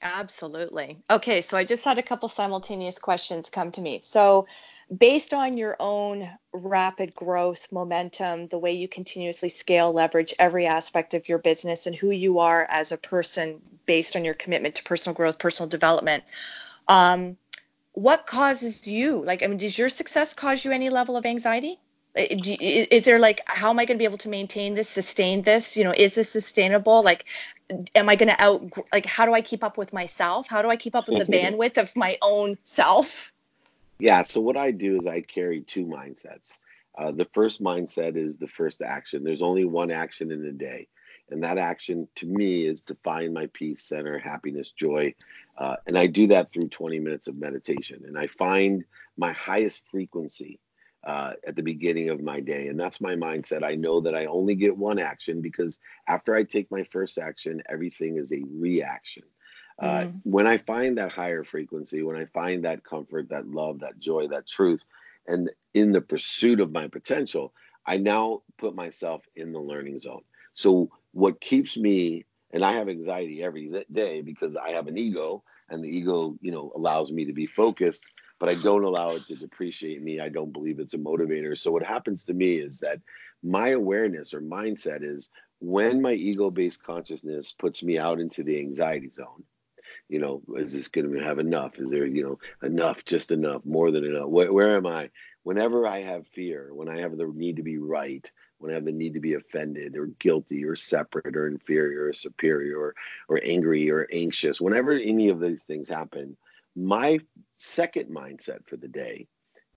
[0.00, 0.98] Absolutely.
[1.10, 3.98] Okay, so I just had a couple simultaneous questions come to me.
[3.98, 4.46] So,
[4.96, 11.14] based on your own rapid growth momentum, the way you continuously scale, leverage every aspect
[11.14, 14.84] of your business, and who you are as a person based on your commitment to
[14.84, 16.22] personal growth, personal development,
[16.86, 17.36] um,
[17.92, 19.24] what causes you?
[19.24, 21.80] Like, I mean, does your success cause you any level of anxiety?
[22.16, 25.42] Uh, is there like how am i going to be able to maintain this sustain
[25.42, 25.76] this?
[25.76, 27.02] You know is this sustainable?
[27.02, 27.26] Like
[27.94, 30.48] am i going to out like how do i keep up with myself?
[30.48, 33.32] How do i keep up with the bandwidth of my own self?
[33.98, 36.58] Yeah so what i do is i carry two mindsets.
[36.96, 39.22] Uh, the first mindset is the first action.
[39.22, 40.88] There's only one action in a day
[41.30, 45.14] and that action to me is to find my peace center happiness joy
[45.58, 48.84] uh, and i do that through 20 minutes of meditation and i find
[49.16, 50.58] my highest frequency
[51.06, 52.68] uh, at the beginning of my day.
[52.68, 53.62] And that's my mindset.
[53.64, 57.62] I know that I only get one action because after I take my first action,
[57.68, 59.24] everything is a reaction.
[59.80, 60.20] Uh, mm.
[60.24, 64.26] When I find that higher frequency, when I find that comfort, that love, that joy,
[64.28, 64.84] that truth,
[65.28, 67.52] and in the pursuit of my potential,
[67.86, 70.22] I now put myself in the learning zone.
[70.54, 75.44] So, what keeps me, and I have anxiety every day because I have an ego,
[75.70, 78.04] and the ego, you know, allows me to be focused
[78.38, 80.20] but I don't allow it to depreciate me.
[80.20, 81.58] I don't believe it's a motivator.
[81.58, 83.00] So what happens to me is that
[83.42, 88.58] my awareness or mindset is when my ego based consciousness puts me out into the
[88.58, 89.42] anxiety zone.
[90.08, 91.78] You know, is this going to have enough?
[91.78, 94.28] Is there, you know, enough, just enough, more than enough?
[94.28, 95.10] Where, where am I?
[95.42, 98.84] Whenever I have fear, when I have the need to be right, when I have
[98.84, 102.94] the need to be offended or guilty or separate or inferior or superior or,
[103.28, 106.36] or angry or anxious, whenever any of these things happen,
[106.74, 107.18] my
[107.58, 109.26] second mindset for the day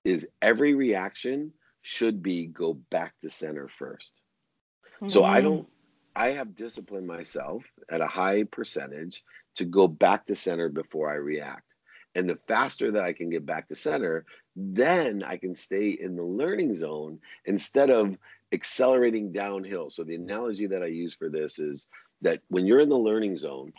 [0.04, 5.10] is every reaction should be go back to center 1st mm-hmm.
[5.10, 5.48] So I mm-hmm.
[5.48, 5.68] don't,
[6.16, 9.24] I have disciplined myself at a high percentage
[9.56, 11.64] to go back to center before I react.
[12.14, 16.16] And the faster that I can get back to center, then I can stay in
[16.16, 18.18] the learning zone instead of
[18.52, 19.90] accelerating downhill.
[19.90, 21.88] So the analogy that I use for this is
[22.22, 23.72] that when you're in the learning zone,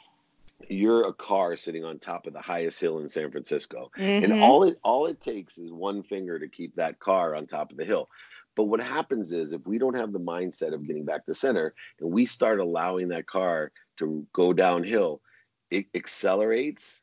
[0.68, 3.90] you're a car sitting on top of the highest hill in San Francisco.
[3.98, 4.24] Mm-hmm.
[4.24, 7.70] And all it all it takes is one finger to keep that car on top
[7.70, 8.08] of the hill.
[8.54, 11.74] But what happens is if we don't have the mindset of getting back to center
[12.00, 15.22] and we start allowing that car to go downhill,
[15.70, 17.00] it accelerates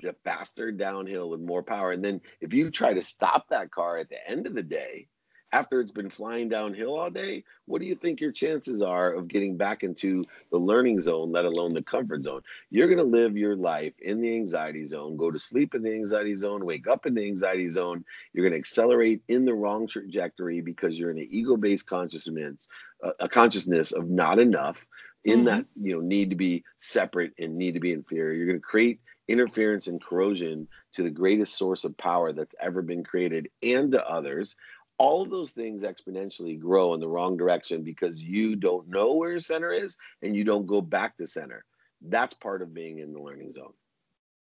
[0.00, 1.90] the faster downhill with more power.
[1.90, 5.08] And then if you try to stop that car at the end of the day,
[5.52, 9.28] after it's been flying downhill all day, what do you think your chances are of
[9.28, 12.42] getting back into the learning zone, let alone the comfort zone?
[12.70, 15.92] You're going to live your life in the anxiety zone, go to sleep in the
[15.92, 18.04] anxiety zone, wake up in the anxiety zone.
[18.32, 22.68] You're going to accelerate in the wrong trajectory because you're in an ego-based consciousness,
[23.04, 24.86] uh, a consciousness of not enough
[25.24, 25.46] in mm-hmm.
[25.46, 28.32] that you know need to be separate and need to be inferior.
[28.32, 32.82] You're going to create interference and corrosion to the greatest source of power that's ever
[32.82, 34.56] been created and to others
[35.00, 39.30] all of those things exponentially grow in the wrong direction because you don't know where
[39.30, 41.64] your center is and you don't go back to center.
[42.02, 43.72] That's part of being in the learning zone.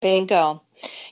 [0.01, 0.63] Bingo.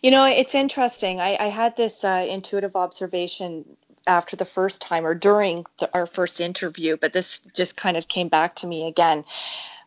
[0.00, 1.20] You know, it's interesting.
[1.20, 3.64] I, I had this uh, intuitive observation
[4.07, 8.07] after the first time or during the, our first interview, but this just kind of
[8.07, 9.24] came back to me again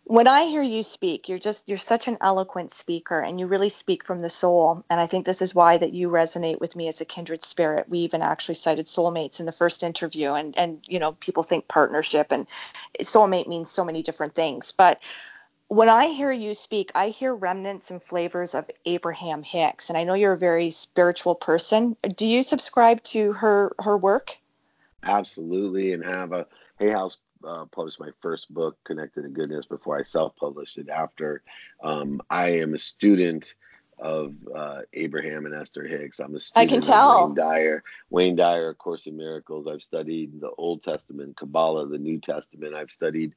[0.08, 3.70] when I hear you speak, you're just you're such an eloquent speaker and you really
[3.70, 4.86] speak from the soul.
[4.90, 7.90] And I think this is why that you resonate with me as a kindred spirit.
[7.90, 11.68] We even actually cited soulmates in the first interview and and you know, people think
[11.68, 12.46] partnership and
[13.02, 14.72] soulmate means so many different things.
[14.72, 15.02] But
[15.70, 19.90] when I hear you speak, I hear remnants and flavors of Abraham Hicks.
[19.90, 21.98] And I know you're a very spiritual person.
[22.16, 24.38] Do you subscribe to her her work?
[25.02, 26.46] Absolutely, and have a
[26.78, 30.90] Hay House uh, published my first book, Connected to Goodness, before I self-published it.
[30.90, 31.42] After
[31.84, 33.54] um, I am a student
[33.98, 36.20] of uh, Abraham and Esther Hicks.
[36.20, 37.28] I'm a student I can tell.
[37.28, 39.68] Wayne Dyer, Wayne Dyer, Course in Miracles.
[39.68, 42.76] I've studied the Old Testament, Kabbalah, the New Testament.
[42.76, 43.36] I've studied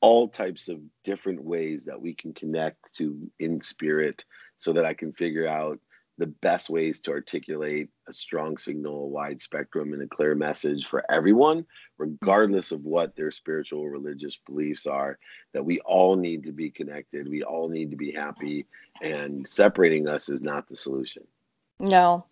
[0.00, 4.24] all types of different ways that we can connect to in spirit
[4.58, 5.78] so that I can figure out
[6.20, 10.86] the best ways to articulate a strong signal, a wide spectrum, and a clear message
[10.86, 11.64] for everyone,
[11.96, 15.18] regardless of what their spiritual or religious beliefs are,
[15.54, 17.26] that we all need to be connected.
[17.26, 18.66] We all need to be happy,
[19.00, 21.26] and separating us is not the solution.
[21.78, 22.26] No.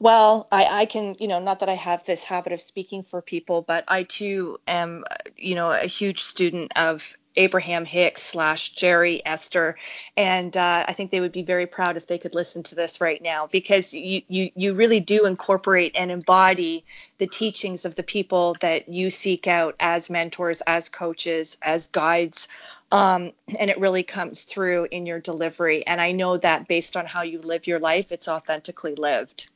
[0.00, 3.22] Well, I, I can, you know, not that I have this habit of speaking for
[3.22, 5.04] people, but I too am,
[5.36, 9.76] you know, a huge student of Abraham Hicks slash Jerry Esther,
[10.16, 13.00] and uh, I think they would be very proud if they could listen to this
[13.00, 16.84] right now because you you you really do incorporate and embody
[17.18, 22.48] the teachings of the people that you seek out as mentors, as coaches, as guides,
[22.90, 25.86] um, and it really comes through in your delivery.
[25.86, 29.48] And I know that based on how you live your life, it's authentically lived.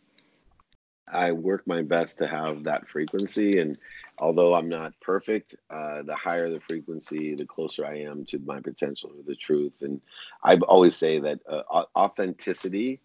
[1.13, 3.59] I work my best to have that frequency.
[3.59, 3.79] And
[4.19, 8.61] although I'm not perfect, uh, the higher the frequency, the closer I am to my
[8.61, 9.75] potential or the truth.
[9.83, 10.01] And
[10.43, 13.01] I always say that uh, authenticity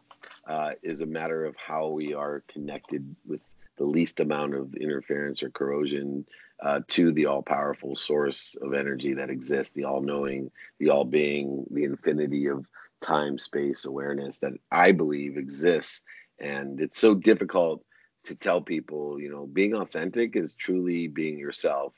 [0.47, 3.41] uh, is a matter of how we are connected with
[3.77, 6.25] the least amount of interference or corrosion
[6.61, 11.05] uh, to the all powerful source of energy that exists, the all knowing, the all
[11.05, 12.65] being, the infinity of
[13.01, 16.01] time, space, awareness that I believe exists.
[16.39, 17.83] And it's so difficult
[18.25, 21.93] to tell people, you know, being authentic is truly being yourself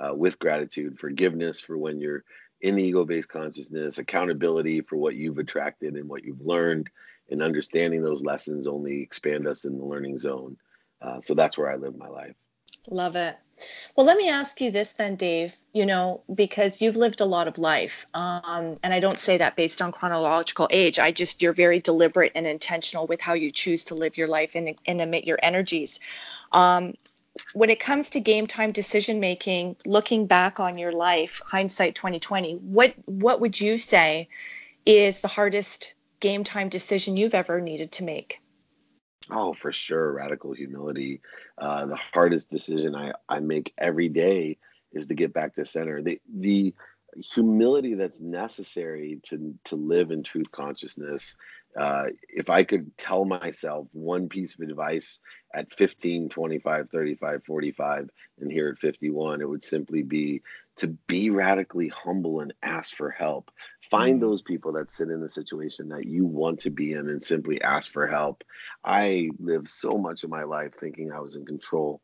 [0.00, 2.24] uh, with gratitude, forgiveness for when you're
[2.60, 6.88] in the ego based consciousness, accountability for what you've attracted and what you've learned,
[7.30, 10.56] and understanding those lessons only expand us in the learning zone.
[11.02, 12.36] Uh, so that's where I live my life.
[12.88, 13.36] Love it.
[13.96, 17.48] Well, let me ask you this then, Dave, you know, because you've lived a lot
[17.48, 18.06] of life.
[18.12, 20.98] Um, and I don't say that based on chronological age.
[20.98, 24.54] I just, you're very deliberate and intentional with how you choose to live your life
[24.54, 26.00] and, and emit your energies.
[26.52, 26.94] Um,
[27.54, 32.54] when it comes to game time decision making, looking back on your life, hindsight 2020,
[32.54, 34.28] what what would you say
[34.86, 38.40] is the hardest game time decision you've ever needed to make?
[39.30, 40.12] Oh, for sure.
[40.12, 41.20] Radical humility.
[41.58, 44.58] Uh, the hardest decision I, I make every day
[44.92, 46.02] is to get back to center.
[46.02, 46.74] The, the
[47.16, 51.36] humility that's necessary to, to live in truth consciousness.
[51.78, 55.20] Uh, if I could tell myself one piece of advice
[55.54, 58.10] at 15, 25, 35, 45,
[58.40, 60.42] and here at 51, it would simply be
[60.76, 63.50] to be radically humble and ask for help.
[63.90, 64.28] Find mm-hmm.
[64.28, 67.60] those people that sit in the situation that you want to be in and simply
[67.62, 68.44] ask for help.
[68.84, 72.00] I lived so much of my life thinking I was in control.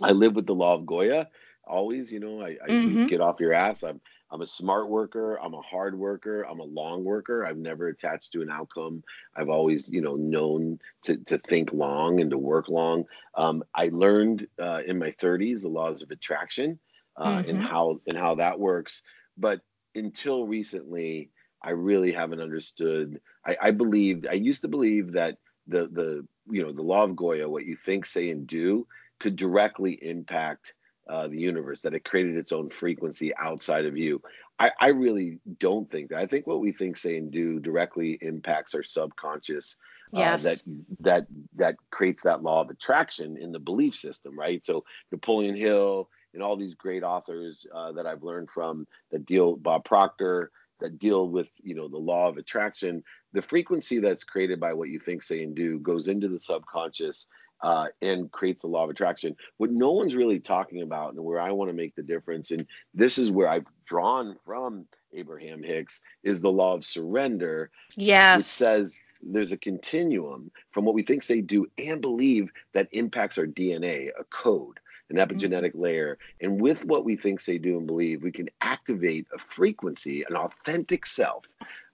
[0.00, 1.28] I live with the law of Goya
[1.64, 3.06] always, you know, I, I mm-hmm.
[3.06, 3.82] get off your ass.
[3.82, 4.00] I'm
[4.30, 5.36] I'm a smart worker.
[5.36, 6.42] I'm a hard worker.
[6.44, 7.44] I'm a long worker.
[7.44, 9.04] I've never attached to an outcome.
[9.36, 13.04] I've always, you know, known to, to think long and to work long.
[13.34, 16.78] Um, I learned uh, in my 30s the laws of attraction
[17.18, 17.50] uh, mm-hmm.
[17.50, 19.02] and how and how that works.
[19.36, 19.60] But
[19.94, 21.30] until recently,
[21.62, 23.20] I really haven't understood.
[23.46, 27.16] I, I believed I used to believe that the the you know the law of
[27.16, 28.86] Goya, what you think, say, and do,
[29.20, 30.74] could directly impact
[31.08, 31.82] uh, the universe.
[31.82, 34.20] That it created its own frequency outside of you.
[34.58, 36.18] I, I really don't think that.
[36.18, 39.76] I think what we think, say, and do directly impacts our subconscious.
[40.14, 40.44] Uh, yes.
[40.44, 40.62] Uh, that
[41.00, 41.26] that
[41.56, 44.64] that creates that law of attraction in the belief system, right?
[44.64, 49.56] So Napoleon Hill and all these great authors uh, that I've learned from that deal
[49.56, 53.02] Bob Proctor that deal with you know the law of attraction
[53.32, 57.28] the frequency that's created by what you think say and do goes into the subconscious
[57.62, 59.36] uh, and creates the law of attraction.
[59.56, 62.66] What no one's really talking about and where i want to make the difference and
[62.94, 68.38] this is where i've drawn from abraham hicks is the law of surrender yes.
[68.38, 73.38] which says there's a continuum from what we think say do and believe that impacts
[73.38, 74.80] our dna a code
[75.12, 75.82] an epigenetic mm-hmm.
[75.82, 76.18] layer.
[76.40, 80.36] And with what we think, say, do, and believe, we can activate a frequency, an
[80.36, 81.44] authentic self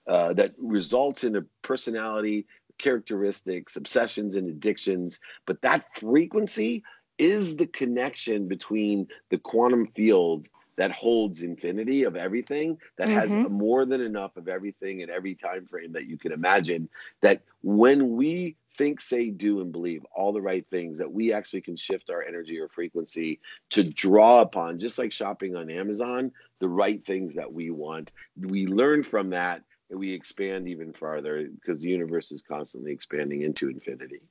[0.07, 2.47] uh, that results in a personality,
[2.79, 5.21] characteristics, obsessions, and addictions.
[5.47, 6.83] But that frequency
[7.19, 10.49] is the connection between the quantum field
[10.79, 13.19] that holds infinity of everything that mm-hmm.
[13.19, 16.89] has more than enough of everything in every time frame that you can imagine
[17.21, 21.61] that when we think say do and believe all the right things that we actually
[21.61, 26.69] can shift our energy or frequency to draw upon just like shopping on amazon the
[26.69, 31.83] right things that we want we learn from that and we expand even farther because
[31.83, 34.23] the universe is constantly expanding into infinity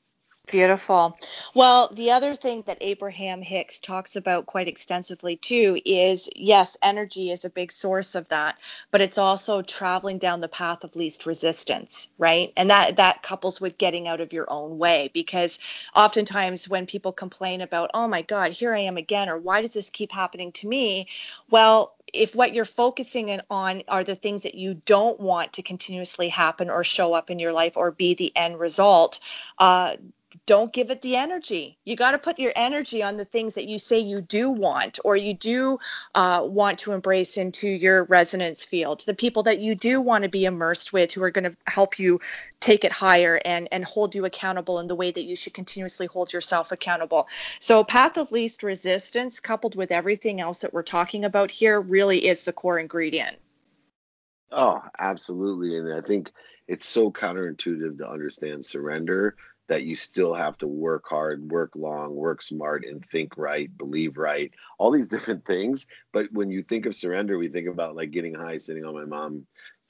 [0.50, 1.18] Beautiful.
[1.56, 7.32] Well, the other thing that Abraham Hicks talks about quite extensively too is yes, energy
[7.32, 8.56] is a big source of that,
[8.90, 12.54] but it's also traveling down the path of least resistance, right?
[12.56, 15.60] And that that couples with getting out of your own way because
[15.94, 19.74] oftentimes when people complain about, "Oh my god, here I am again," or "Why does
[19.74, 21.10] this keep happening to me?"
[21.50, 26.30] Well, if what you're focusing on are the things that you don't want to continuously
[26.30, 29.20] happen or show up in your life or be the end result,
[29.60, 29.98] uh,
[30.46, 31.78] don't give it the energy.
[31.86, 35.00] You got to put your energy on the things that you say you do want
[35.06, 35.78] or you do
[36.16, 39.04] uh, want to embrace into your resonance field.
[39.06, 41.98] The people that you do want to be immersed with who are going to help
[41.98, 42.20] you
[42.60, 46.08] take it higher and, and hold you accountable in the way that you should continuously
[46.08, 47.28] hold yourself accountable.
[47.60, 52.28] So, path of least resistance, coupled with everything else that we're talking about here, really
[52.28, 53.38] is the core ingredient.
[54.52, 55.78] Oh, absolutely.
[55.78, 56.32] And I think
[56.68, 59.36] it's so counterintuitive to understand surrender
[59.68, 64.18] that you still have to work hard, work long, work smart, and think right, believe
[64.18, 65.88] right, all these different things.
[66.14, 69.06] But when you think of surrender, we think about like getting high, sitting on my
[69.06, 69.46] mom's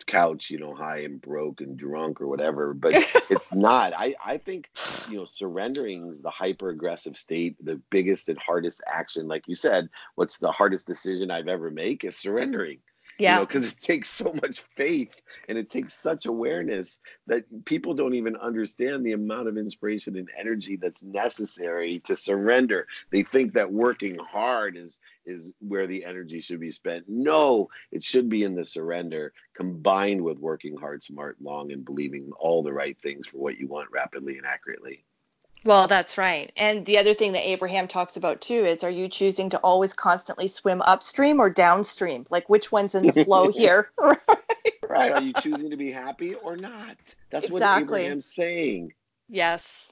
[0.05, 2.73] couch, you know, high and broke and drunk or whatever.
[2.73, 2.95] But
[3.29, 3.93] it's not.
[3.95, 4.69] I, I think,
[5.05, 9.27] you know, surrendering is the hyper aggressive state, the biggest and hardest action.
[9.27, 12.79] Like you said, what's the hardest decision I've ever make is surrendering
[13.19, 13.39] yeah.
[13.39, 17.93] because you know, it takes so much faith and it takes such awareness that people
[17.93, 22.87] don't even understand the amount of inspiration and energy that's necessary to surrender.
[23.11, 27.05] They think that working hard is is where the energy should be spent.
[27.07, 32.31] No it should be in the surrender combined with working hard smart long and believing
[32.39, 35.03] all the right things for what you want rapidly and accurately
[35.65, 36.51] well, that's right.
[36.55, 39.93] And the other thing that Abraham talks about too is are you choosing to always
[39.93, 42.25] constantly swim upstream or downstream?
[42.29, 43.91] Like which one's in the flow here?
[43.97, 44.17] right.
[44.87, 45.11] right.
[45.11, 46.97] Are you choosing to be happy or not?
[47.31, 47.51] That's exactly.
[47.51, 48.93] what Abraham's saying.
[49.29, 49.91] Yes.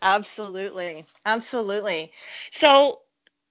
[0.00, 1.06] Absolutely.
[1.26, 2.12] Absolutely.
[2.50, 3.01] So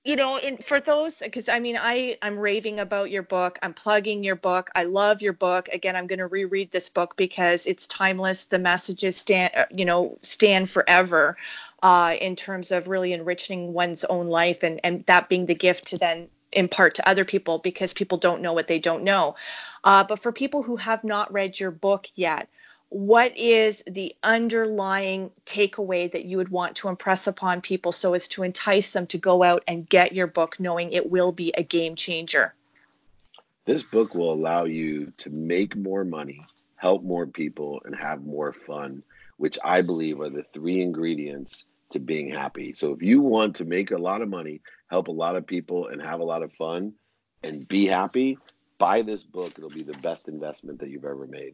[0.04, 3.74] you know and for those because i mean i i'm raving about your book i'm
[3.74, 7.68] plugging your book i love your book again i'm going to reread this book because
[7.68, 11.38] it's timeless the messages stand uh, you know stand forever
[11.84, 15.88] uh, in terms of really enriching one's own life and and that being the gift
[15.88, 19.36] to then impart to other people because people don't know what they don't know.
[19.84, 22.50] Uh, but for people who have not read your book yet
[22.92, 28.28] what is the underlying takeaway that you would want to impress upon people so as
[28.28, 31.64] to entice them to go out and get your book knowing it will be a
[31.64, 32.54] game changer?
[33.64, 38.52] This book will allow you to make more money help more people and have more
[38.52, 39.04] fun
[39.38, 42.74] which i believe are the three ingredients to being happy.
[42.74, 45.88] So if you want to make a lot of money help a lot of people
[45.88, 46.94] and have a lot of fun
[47.44, 48.38] and be happy
[48.82, 49.54] buy this book.
[49.58, 51.54] It'll be the best investment that you've ever made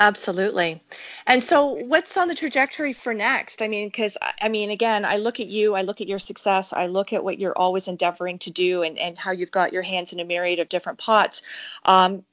[0.00, 0.82] Absolutely.
[1.26, 3.62] And so, what's on the trajectory for next?
[3.62, 6.72] I mean, because I mean, again, I look at you, I look at your success,
[6.72, 9.82] I look at what you're always endeavoring to do and, and how you've got your
[9.82, 11.42] hands in a myriad of different pots.
[11.84, 12.24] Um,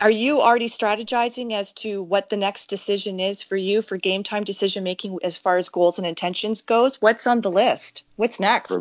[0.00, 4.22] are you already strategizing as to what the next decision is for you for game
[4.22, 7.00] time decision making as far as goals and intentions goes?
[7.00, 8.04] What's on the list?
[8.16, 8.68] What's next?
[8.70, 8.80] For,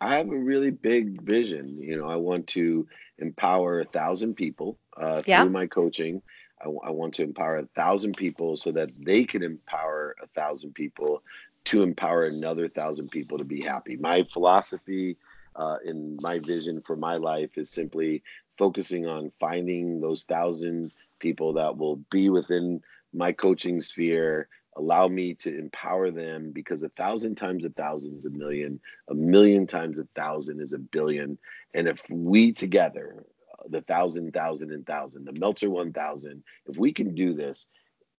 [0.00, 1.78] I have a really big vision.
[1.78, 2.86] You know, I want to
[3.18, 5.42] empower a thousand people uh, yeah.
[5.42, 6.22] through my coaching
[6.62, 11.22] I, want to empower a thousand people so that they can empower a thousand people
[11.64, 13.96] to empower another thousand people to be happy.
[13.96, 15.16] My philosophy
[15.56, 18.22] uh, and my vision for my life is simply
[18.58, 22.82] focusing on finding those thousand people that will be within
[23.12, 28.24] my coaching sphere allow me to empower them because a thousand times a thousand is
[28.24, 31.36] a million a million times a thousand is a billion
[31.74, 33.24] and if we together
[33.68, 37.66] the thousand, thousand, and thousand, the Meltzer 1000, if we can do this,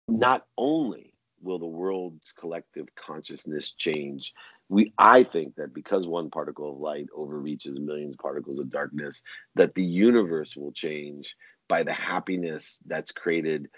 [0.09, 4.33] not only will the world's collective consciousness change,
[4.69, 9.23] we I think that because one particle of light overreaches millions of particles of darkness,
[9.55, 11.37] that the universe will change
[11.69, 13.69] by the happiness that's created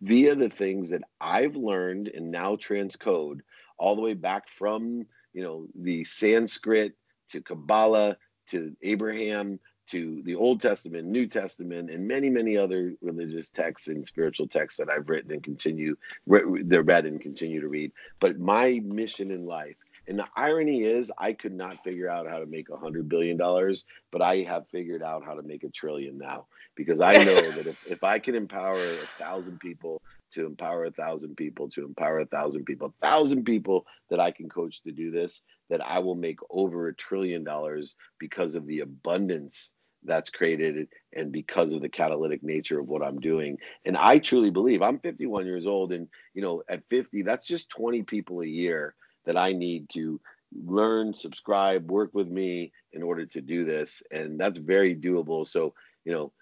[0.00, 3.40] via the things that I've learned and now transcode
[3.78, 6.94] all the way back from you know the Sanskrit
[7.30, 8.16] to Kabbalah
[8.48, 9.60] to Abraham
[9.90, 14.78] to the Old Testament, New Testament, and many, many other religious texts and spiritual texts
[14.78, 17.92] that I've written and continue, they're read and continue to read.
[18.20, 19.76] But my mission in life,
[20.06, 23.36] and the irony is, I could not figure out how to make a hundred billion
[23.36, 27.52] dollars, but I have figured out how to make a trillion now because I know
[27.52, 31.84] that if, if I can empower a thousand people to empower a thousand people, to
[31.84, 35.84] empower a thousand people, a thousand people that I can coach to do this, that
[35.84, 39.70] I will make over a trillion dollars because of the abundance
[40.04, 43.58] that's created and because of the catalytic nature of what I'm doing.
[43.84, 47.70] And I truly believe I'm 51 years old and you know at 50 that's just
[47.70, 48.94] 20 people a year
[49.26, 50.20] that I need to
[50.64, 55.46] learn, subscribe, work with me in order to do this and that's very doable.
[55.46, 55.74] So,
[56.04, 56.32] you know,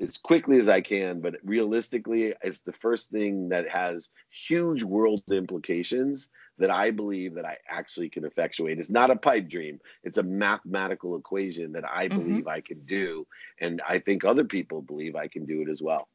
[0.00, 5.22] as quickly as I can, but realistically, it's the first thing that has huge world
[5.30, 8.78] implications that I believe that I actually can effectuate.
[8.78, 9.80] It's not a pipe dream.
[10.02, 12.18] It's a mathematical equation that I mm-hmm.
[12.18, 13.26] believe I can do.
[13.60, 16.08] And I think other people believe I can do it as well.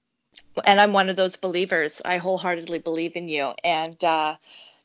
[0.64, 2.02] And I'm one of those believers.
[2.06, 3.54] I wholeheartedly believe in you.
[3.64, 4.36] And, uh,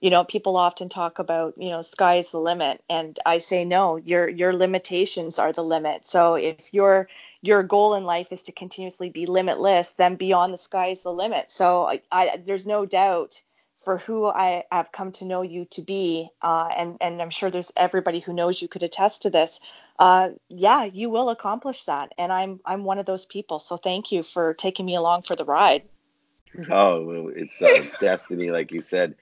[0.01, 2.83] you know, people often talk about, you know, sky's the limit.
[2.89, 6.07] And I say, no, your, your limitations are the limit.
[6.07, 7.09] So if your,
[7.45, 11.13] your goal in life is to continuously be limitless, then beyond the sky is the
[11.13, 11.51] limit.
[11.51, 13.43] So I, I there's no doubt
[13.77, 17.51] for who I have come to know you to be, uh, and and I'm sure
[17.51, 19.61] there's everybody who knows you could attest to this.
[19.99, 23.59] Uh, yeah, you will accomplish that, and I'm I'm one of those people.
[23.59, 25.83] So thank you for taking me along for the ride.
[26.71, 29.17] Oh, it's uh, destiny, like you said.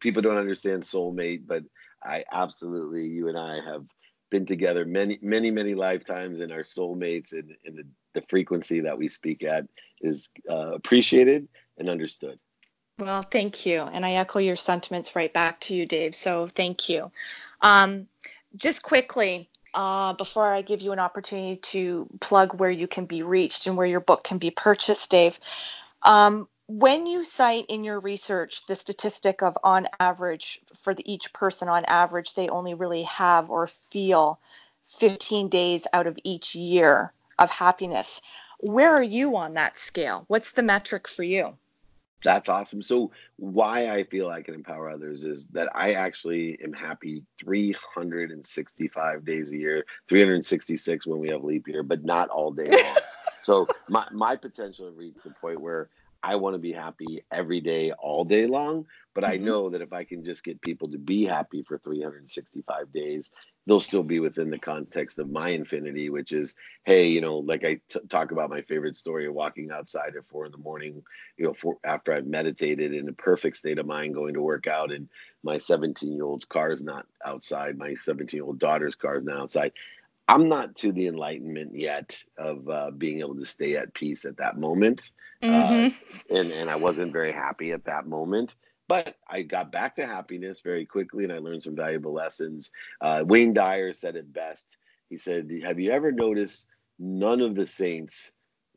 [0.00, 1.64] People don't understand soulmate, but
[2.02, 3.86] I absolutely, you and I have
[4.34, 8.98] been together many, many, many lifetimes, and our soulmates and, and the, the frequency that
[8.98, 9.64] we speak at
[10.00, 11.46] is uh, appreciated
[11.78, 12.36] and understood.
[12.98, 13.82] Well, thank you.
[13.82, 16.16] And I echo your sentiments right back to you, Dave.
[16.16, 17.12] So thank you.
[17.60, 18.08] Um,
[18.56, 23.22] just quickly, uh, before I give you an opportunity to plug where you can be
[23.22, 25.38] reached and where your book can be purchased, Dave,
[26.02, 31.32] um, when you cite in your research the statistic of on average for the, each
[31.32, 34.38] person on average they only really have or feel
[34.84, 38.20] 15 days out of each year of happiness
[38.60, 41.56] where are you on that scale what's the metric for you
[42.24, 42.80] that's awesome.
[42.80, 49.24] So why I feel I can empower others is that I actually am happy 365
[49.26, 52.96] days a year, 366 when we have leap year, but not all day long.
[53.42, 55.90] so my my potential to reach the point where
[56.24, 58.86] I want to be happy every day, all day long.
[59.14, 59.44] But I mm-hmm.
[59.44, 63.30] know that if I can just get people to be happy for 365 days,
[63.66, 66.54] they'll still be within the context of my infinity, which is,
[66.84, 70.26] hey, you know, like I t- talk about my favorite story of walking outside at
[70.26, 71.02] four in the morning,
[71.36, 74.66] you know, for, after I've meditated in a perfect state of mind, going to work
[74.66, 75.08] out, and
[75.42, 79.24] my 17 year old's car is not outside, my 17 year old daughter's car is
[79.24, 79.72] not outside.
[80.26, 84.38] I'm not to the enlightenment yet of uh, being able to stay at peace at
[84.38, 85.10] that moment,
[85.42, 85.86] uh, mm-hmm.
[85.86, 88.54] uh, and and I wasn't very happy at that moment.
[88.86, 92.70] But I got back to happiness very quickly, and I learned some valuable lessons.
[93.00, 94.76] Uh, Wayne Dyer said it best.
[95.10, 96.66] He said, "Have you ever noticed
[96.98, 98.32] none of the saints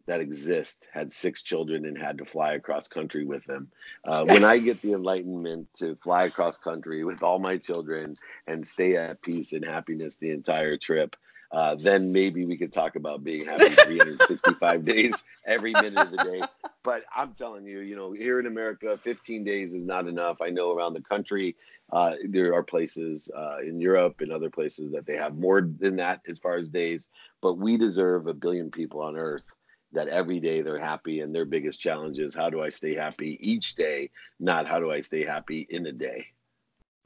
[0.08, 3.70] that exist had six children and had to fly across country with them.
[4.06, 8.16] Uh, when I get the enlightenment to fly across country with all my children
[8.48, 11.16] and stay at peace and happiness the entire trip,
[11.52, 16.18] uh, then maybe we could talk about being happy 365 days every minute of the
[16.18, 16.42] day.
[16.84, 20.42] But I'm telling you, you know, here in America, 15 days is not enough.
[20.42, 21.56] I know around the country,
[21.92, 25.98] uh, there are places uh, in Europe and other places that they have more than
[25.98, 27.10] that as far as days.
[27.42, 29.54] But we deserve a billion people on Earth
[29.94, 33.38] that every day they're happy and their biggest challenge is how do I stay happy
[33.42, 36.28] each day, not how do I stay happy in a day.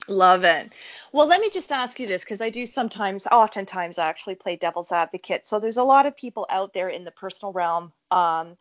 [0.07, 0.73] Love it.
[1.11, 4.55] Well, let me just ask you this because I do sometimes, oftentimes, I actually play
[4.55, 5.45] devil's advocate.
[5.45, 8.57] So there's a lot of people out there in the personal realm um,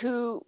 [0.00, 0.42] who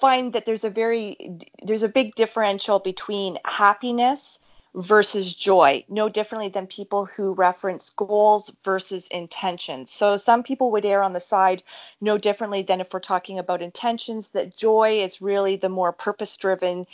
[0.00, 1.16] find that there's a very
[1.64, 4.40] there's a big differential between happiness
[4.74, 10.84] versus joy no differently than people who reference goals versus intentions so some people would
[10.84, 11.62] err on the side
[12.00, 16.36] no differently than if we're talking about intentions that joy is really the more purpose
[16.36, 16.86] driven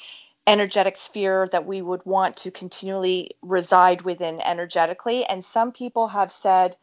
[0.47, 5.25] energetic sphere that we would want to continually reside within energetically.
[5.25, 6.77] And some people have said,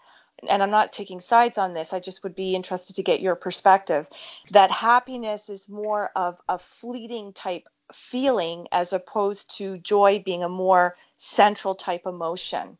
[0.49, 3.35] and I'm not taking sides on this, I just would be interested to get your
[3.35, 4.09] perspective,
[4.51, 10.49] that happiness is more of a fleeting type feeling as opposed to joy being a
[10.49, 12.77] more central type emotion.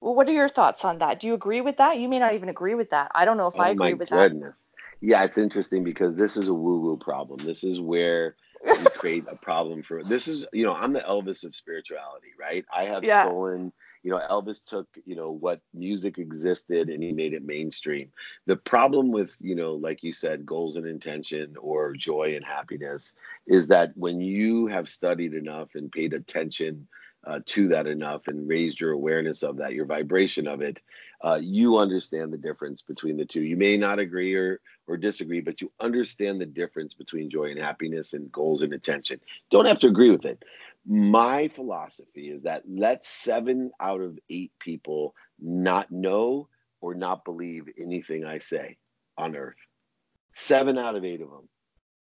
[0.00, 1.20] Well, what are your thoughts on that?
[1.20, 1.98] Do you agree with that?
[1.98, 3.10] You may not even agree with that.
[3.14, 4.54] I don't know if oh I agree with goodness.
[4.54, 4.54] that.
[5.00, 7.40] Yeah, it's interesting because this is a woo woo problem.
[7.44, 11.44] This is where we create a problem for this is you know i'm the elvis
[11.44, 13.24] of spirituality right i have yeah.
[13.24, 18.10] stolen you know elvis took you know what music existed and he made it mainstream
[18.46, 23.14] the problem with you know like you said goals and intention or joy and happiness
[23.46, 26.86] is that when you have studied enough and paid attention
[27.26, 30.78] uh, to that enough and raised your awareness of that, your vibration of it,
[31.24, 33.42] uh, you understand the difference between the two.
[33.42, 37.60] You may not agree or, or disagree, but you understand the difference between joy and
[37.60, 39.20] happiness and goals and attention.
[39.50, 40.44] Don't have to agree with it.
[40.86, 46.48] My philosophy is that let seven out of eight people not know
[46.80, 48.76] or not believe anything I say
[49.18, 49.56] on earth.
[50.34, 51.48] Seven out of eight of them.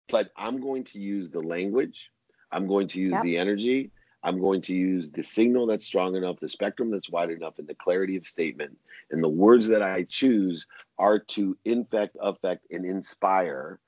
[0.10, 2.10] But I'm going to use the language,
[2.52, 3.24] I'm going to use yep.
[3.24, 3.92] the energy,
[4.24, 7.68] I'm going to use the signal that's strong enough, the spectrum that's wide enough, and
[7.68, 8.78] the clarity of statement.
[9.10, 10.68] And the words that I choose
[10.98, 13.80] are to infect, affect, and inspire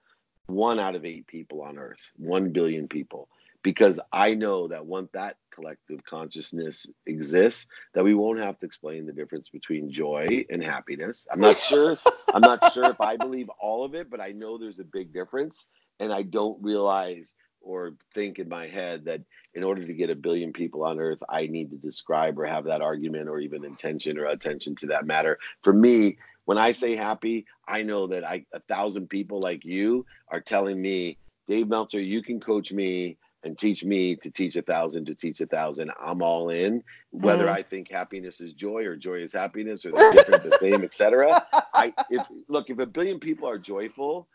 [0.48, 3.30] one out of eight people on earth, one billion people.
[3.62, 9.06] Because I know that once that collective consciousness exists, that we won't have to explain
[9.06, 11.28] the difference between joy and happiness.
[11.32, 11.98] I'm not sure.
[12.34, 15.14] I'm not sure if I believe all of it, but I know there's a big
[15.14, 15.68] difference
[16.00, 19.22] and I don't realize or think in my head that
[19.54, 22.66] in order to get a billion people on earth, I need to describe or have
[22.66, 25.40] that argument or even intention or attention to that matter.
[25.62, 30.06] For me, when I say happy, I know that I a thousand people like you
[30.30, 34.62] are telling me, Dave Meltzer, you can coach me and teach me to teach a
[34.62, 35.92] thousand to teach a thousand.
[36.02, 36.84] I'm all in.
[37.12, 37.54] Whether Mm.
[37.54, 41.46] I think happiness is joy or joy is happiness or the different, the same, etc.
[41.74, 44.28] I if look if a billion people are joyful,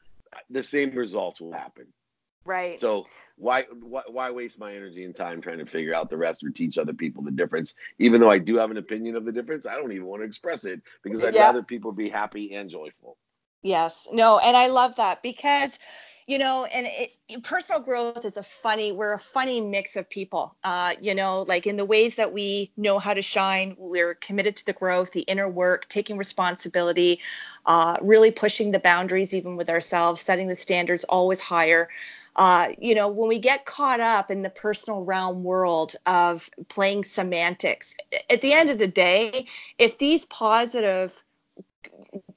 [0.51, 1.87] the same results will happen.
[2.45, 2.81] Right.
[2.81, 6.45] So why, why why waste my energy and time trying to figure out the rest
[6.45, 7.75] or teach other people the difference?
[7.99, 10.27] Even though I do have an opinion of the difference, I don't even want to
[10.27, 11.47] express it because I'd Yeah.
[11.47, 13.17] rather people be happy and joyful.
[13.63, 14.09] Yes.
[14.13, 15.79] No, and I love that because
[16.29, 20.55] you know, and it, personal growth is a funny, we're a funny mix of people.
[20.63, 24.55] Uh, you know, like in the ways that we know how to shine, we're committed
[24.57, 27.19] to the growth, the inner work, taking responsibility,
[27.65, 31.89] uh, really pushing the boundaries even with ourselves, setting the standards always higher.
[32.39, 37.03] Uh, you know, when we get caught up in the personal realm world of playing
[37.03, 37.97] semantics,
[38.31, 39.45] at the end of the day,
[39.77, 41.21] if these positive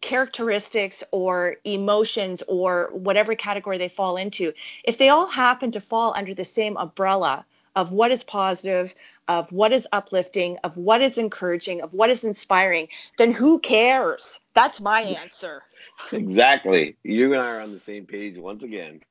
[0.01, 4.51] characteristics or emotions or whatever category they fall into,
[4.83, 7.45] if they all happen to fall under the same umbrella
[7.75, 8.95] of what is positive,
[9.27, 12.87] of what is uplifting, of what is encouraging, of what is inspiring,
[13.19, 14.39] then who cares?
[14.55, 15.61] That's my answer.
[16.11, 16.97] Exactly.
[17.03, 19.01] You and I are on the same page once again.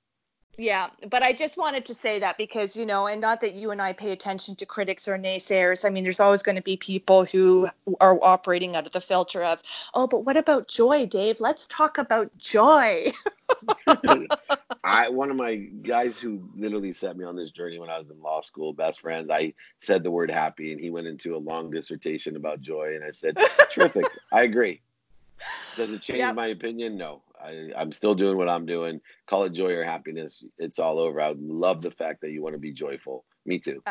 [0.60, 3.70] Yeah, but I just wanted to say that because, you know, and not that you
[3.70, 5.86] and I pay attention to critics or naysayers.
[5.86, 9.42] I mean, there's always going to be people who are operating out of the filter
[9.42, 9.62] of,
[9.94, 11.40] oh, but what about joy, Dave?
[11.40, 13.10] Let's talk about joy.
[14.84, 18.10] I one of my guys who literally set me on this journey when I was
[18.10, 19.30] in law school, best friends.
[19.32, 23.02] I said the word happy, and he went into a long dissertation about joy, and
[23.04, 23.38] I said,
[23.72, 24.82] "Terrific, I agree."
[25.76, 26.34] Does it change Yep.
[26.34, 26.96] my opinion?
[26.96, 29.00] No, I, I'm still doing what I'm doing.
[29.28, 30.44] Call it joy or happiness.
[30.58, 31.20] It's all over.
[31.20, 33.24] I love the fact that you want to be joyful.
[33.46, 33.82] Me too.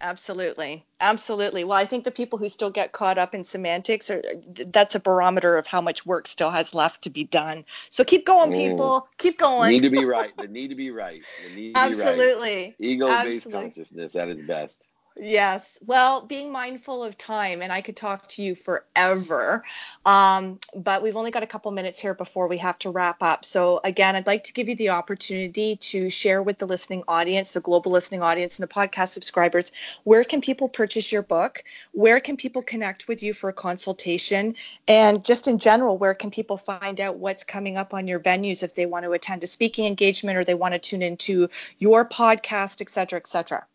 [0.00, 0.84] Absolutely.
[1.00, 1.62] Absolutely.
[1.62, 4.22] Well, I think the people who still get caught up in semantics are
[4.66, 7.64] that's a barometer of how much work still has left to be done.
[7.88, 8.54] So keep going, Mm.
[8.56, 9.08] people.
[9.18, 9.82] Keep Need going.
[9.82, 10.36] to be right.
[10.36, 11.22] The need to be right.
[11.44, 11.90] The need to be right.
[11.90, 12.74] Absolutely.
[12.80, 13.62] Ego-based Absolutely.
[13.62, 14.82] consciousness at its best.
[15.20, 15.78] Yes.
[15.84, 19.62] Well, being mindful of time, and I could talk to you forever,
[20.06, 23.44] um, but we've only got a couple minutes here before we have to wrap up.
[23.44, 27.52] So, again, I'd like to give you the opportunity to share with the listening audience,
[27.52, 29.70] the global listening audience, and the podcast subscribers
[30.04, 31.62] where can people purchase your book?
[31.92, 34.54] Where can people connect with you for a consultation?
[34.88, 38.62] And just in general, where can people find out what's coming up on your venues
[38.62, 41.48] if they want to attend a speaking engagement or they want to tune into
[41.78, 43.66] your podcast, et cetera, et cetera?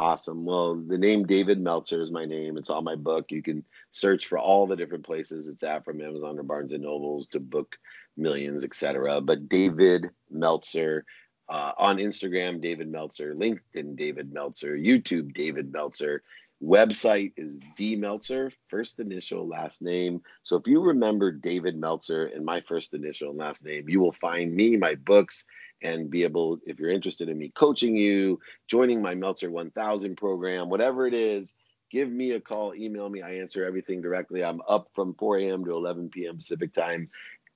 [0.00, 0.46] Awesome.
[0.46, 2.56] Well, the name David Meltzer is my name.
[2.56, 3.30] It's on my book.
[3.30, 6.84] You can search for all the different places it's at, from Amazon to Barnes and
[6.84, 7.76] Nobles to Book
[8.16, 9.20] Millions, etc.
[9.20, 11.04] But David Meltzer
[11.50, 16.22] uh, on Instagram, David Meltzer, LinkedIn, David Meltzer, YouTube, David Meltzer.
[16.62, 20.20] Website is D Meltzer, first initial, last name.
[20.42, 24.12] So if you remember David Meltzer and my first initial and last name, you will
[24.12, 25.44] find me, my books,
[25.82, 28.38] and be able, if you're interested in me coaching you,
[28.68, 31.54] joining my Meltzer 1000 program, whatever it is,
[31.90, 33.22] give me a call, email me.
[33.22, 34.44] I answer everything directly.
[34.44, 35.64] I'm up from 4 a.m.
[35.64, 36.36] to 11 p.m.
[36.36, 37.08] Pacific time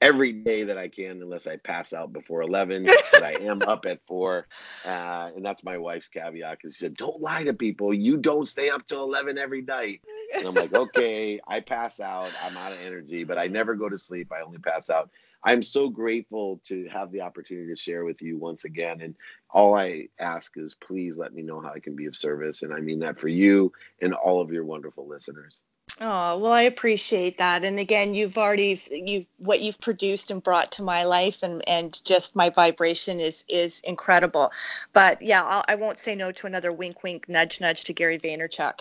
[0.05, 2.85] every day that I can, unless I pass out before 11.
[3.13, 4.47] but I am up at 4.
[4.85, 7.95] Uh, and that's my wife's caveat because she said, Don't lie to people.
[7.95, 10.03] You don't stay up till 11 every night.
[10.37, 12.33] And I'm like, Okay, I pass out.
[12.45, 14.33] I'm out of energy, but I never go to sleep.
[14.33, 15.11] I only pass out.
[15.47, 19.03] I'm so grateful to have the opportunity to share with you once again.
[19.03, 19.15] And
[19.51, 22.63] all I ask is please let me know how I can be of service.
[22.63, 25.61] And I mean that for you and all of your wonderful listeners.
[26.01, 27.63] Oh, well, I appreciate that.
[27.63, 32.05] And again, you've already you've what you've produced and brought to my life and and
[32.05, 34.51] just my vibration is is incredible.
[34.93, 38.19] But yeah, I'll, I won't say no to another wink wink nudge nudge to Gary
[38.19, 38.81] Vaynerchuk.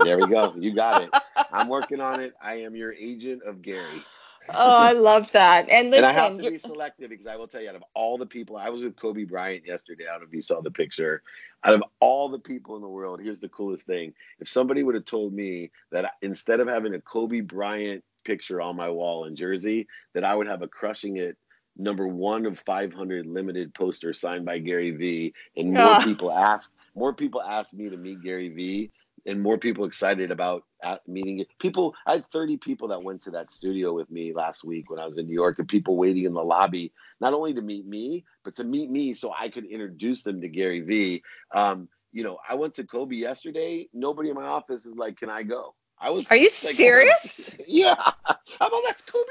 [0.00, 0.52] There we go.
[0.56, 1.10] You got it.
[1.52, 2.34] I'm working on it.
[2.42, 4.02] I am your agent of Gary.
[4.54, 5.68] Oh, I love that.
[5.70, 7.84] And listen, and I have to be selective because I will tell you, out of
[7.94, 10.04] all the people, I was with Kobe Bryant yesterday.
[10.08, 11.22] I don't know if you saw the picture.
[11.64, 14.94] Out of all the people in the world, here's the coolest thing: if somebody would
[14.94, 19.36] have told me that instead of having a Kobe Bryant picture on my wall in
[19.36, 21.36] Jersey, that I would have a crushing it
[21.76, 26.04] number one of 500 limited poster signed by Gary Vee, and more Ah.
[26.04, 28.90] people asked, more people asked me to meet Gary Vee,
[29.26, 31.94] and more people excited about at meeting people.
[32.06, 35.06] I had 30 people that went to that studio with me last week when I
[35.06, 38.24] was in New York, and people waiting in the lobby, not only to meet me,
[38.44, 41.22] but to meet me so I could introduce them to Gary Vee.
[41.54, 43.88] Um, you know, I went to Kobe yesterday.
[43.92, 46.30] Nobody in my office is like, "Can I go?" I was.
[46.30, 47.54] Are you like, serious?
[47.66, 47.94] yeah.
[48.26, 49.24] I'm like, that's Kobe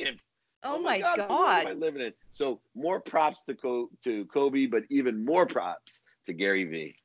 [0.00, 0.20] Bryant.
[0.64, 1.60] Oh, my what world God.
[1.60, 2.12] am I living in?
[2.32, 6.96] So more props to Co- to Kobe, but even more props to Gary Vee.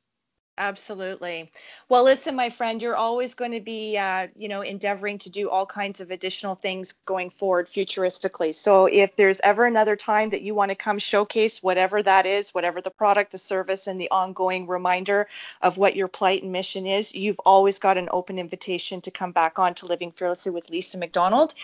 [0.60, 1.52] Absolutely.
[1.90, 5.50] Well, listen, my friend, you're always going to be, uh, you know, endeavoring to do
[5.50, 8.54] all kinds of additional things going forward futuristically.
[8.54, 12.52] So if there's ever another time that you want to come showcase whatever that is,
[12.52, 15.28] whatever the product, the service, and the ongoing reminder
[15.64, 19.32] of what your plight and mission is, you've always got an open invitation to come
[19.32, 21.56] back on to Living Fearlessly with Lisa McDonald.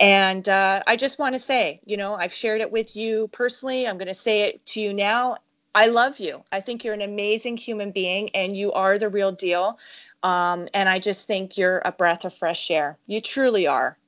[0.00, 3.86] And uh, I just want to say, you know, I've shared it with you personally.
[3.86, 5.36] I'm going to say it to you now.
[5.74, 6.42] I love you.
[6.50, 9.78] I think you're an amazing human being and you are the real deal.
[10.22, 12.98] Um, and I just think you're a breath of fresh air.
[13.06, 13.98] You truly are.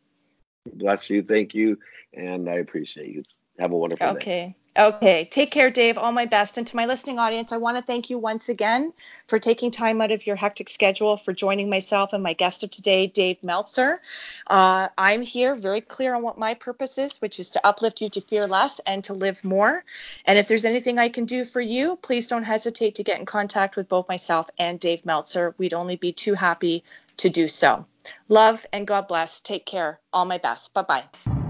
[0.75, 1.23] Bless you.
[1.23, 1.79] Thank you.
[2.15, 3.23] And I appreciate you.
[3.59, 4.19] Have a wonderful day.
[4.19, 4.57] Okay.
[4.79, 5.27] Okay.
[5.31, 5.99] Take care, Dave.
[5.99, 6.57] All my best.
[6.57, 8.93] And to my listening audience, I want to thank you once again
[9.27, 12.71] for taking time out of your hectic schedule for joining myself and my guest of
[12.71, 14.01] today, Dave Meltzer.
[14.47, 18.09] Uh, I'm here very clear on what my purpose is, which is to uplift you
[18.11, 19.85] to fear less and to live more.
[20.25, 23.27] And if there's anything I can do for you, please don't hesitate to get in
[23.27, 25.55] contact with both myself and Dave Meltzer.
[25.59, 26.85] We'd only be too happy
[27.16, 27.87] to do so.
[28.29, 29.41] Love and God bless.
[29.41, 29.99] Take care.
[30.12, 30.73] All my best.
[30.73, 31.49] Bye bye.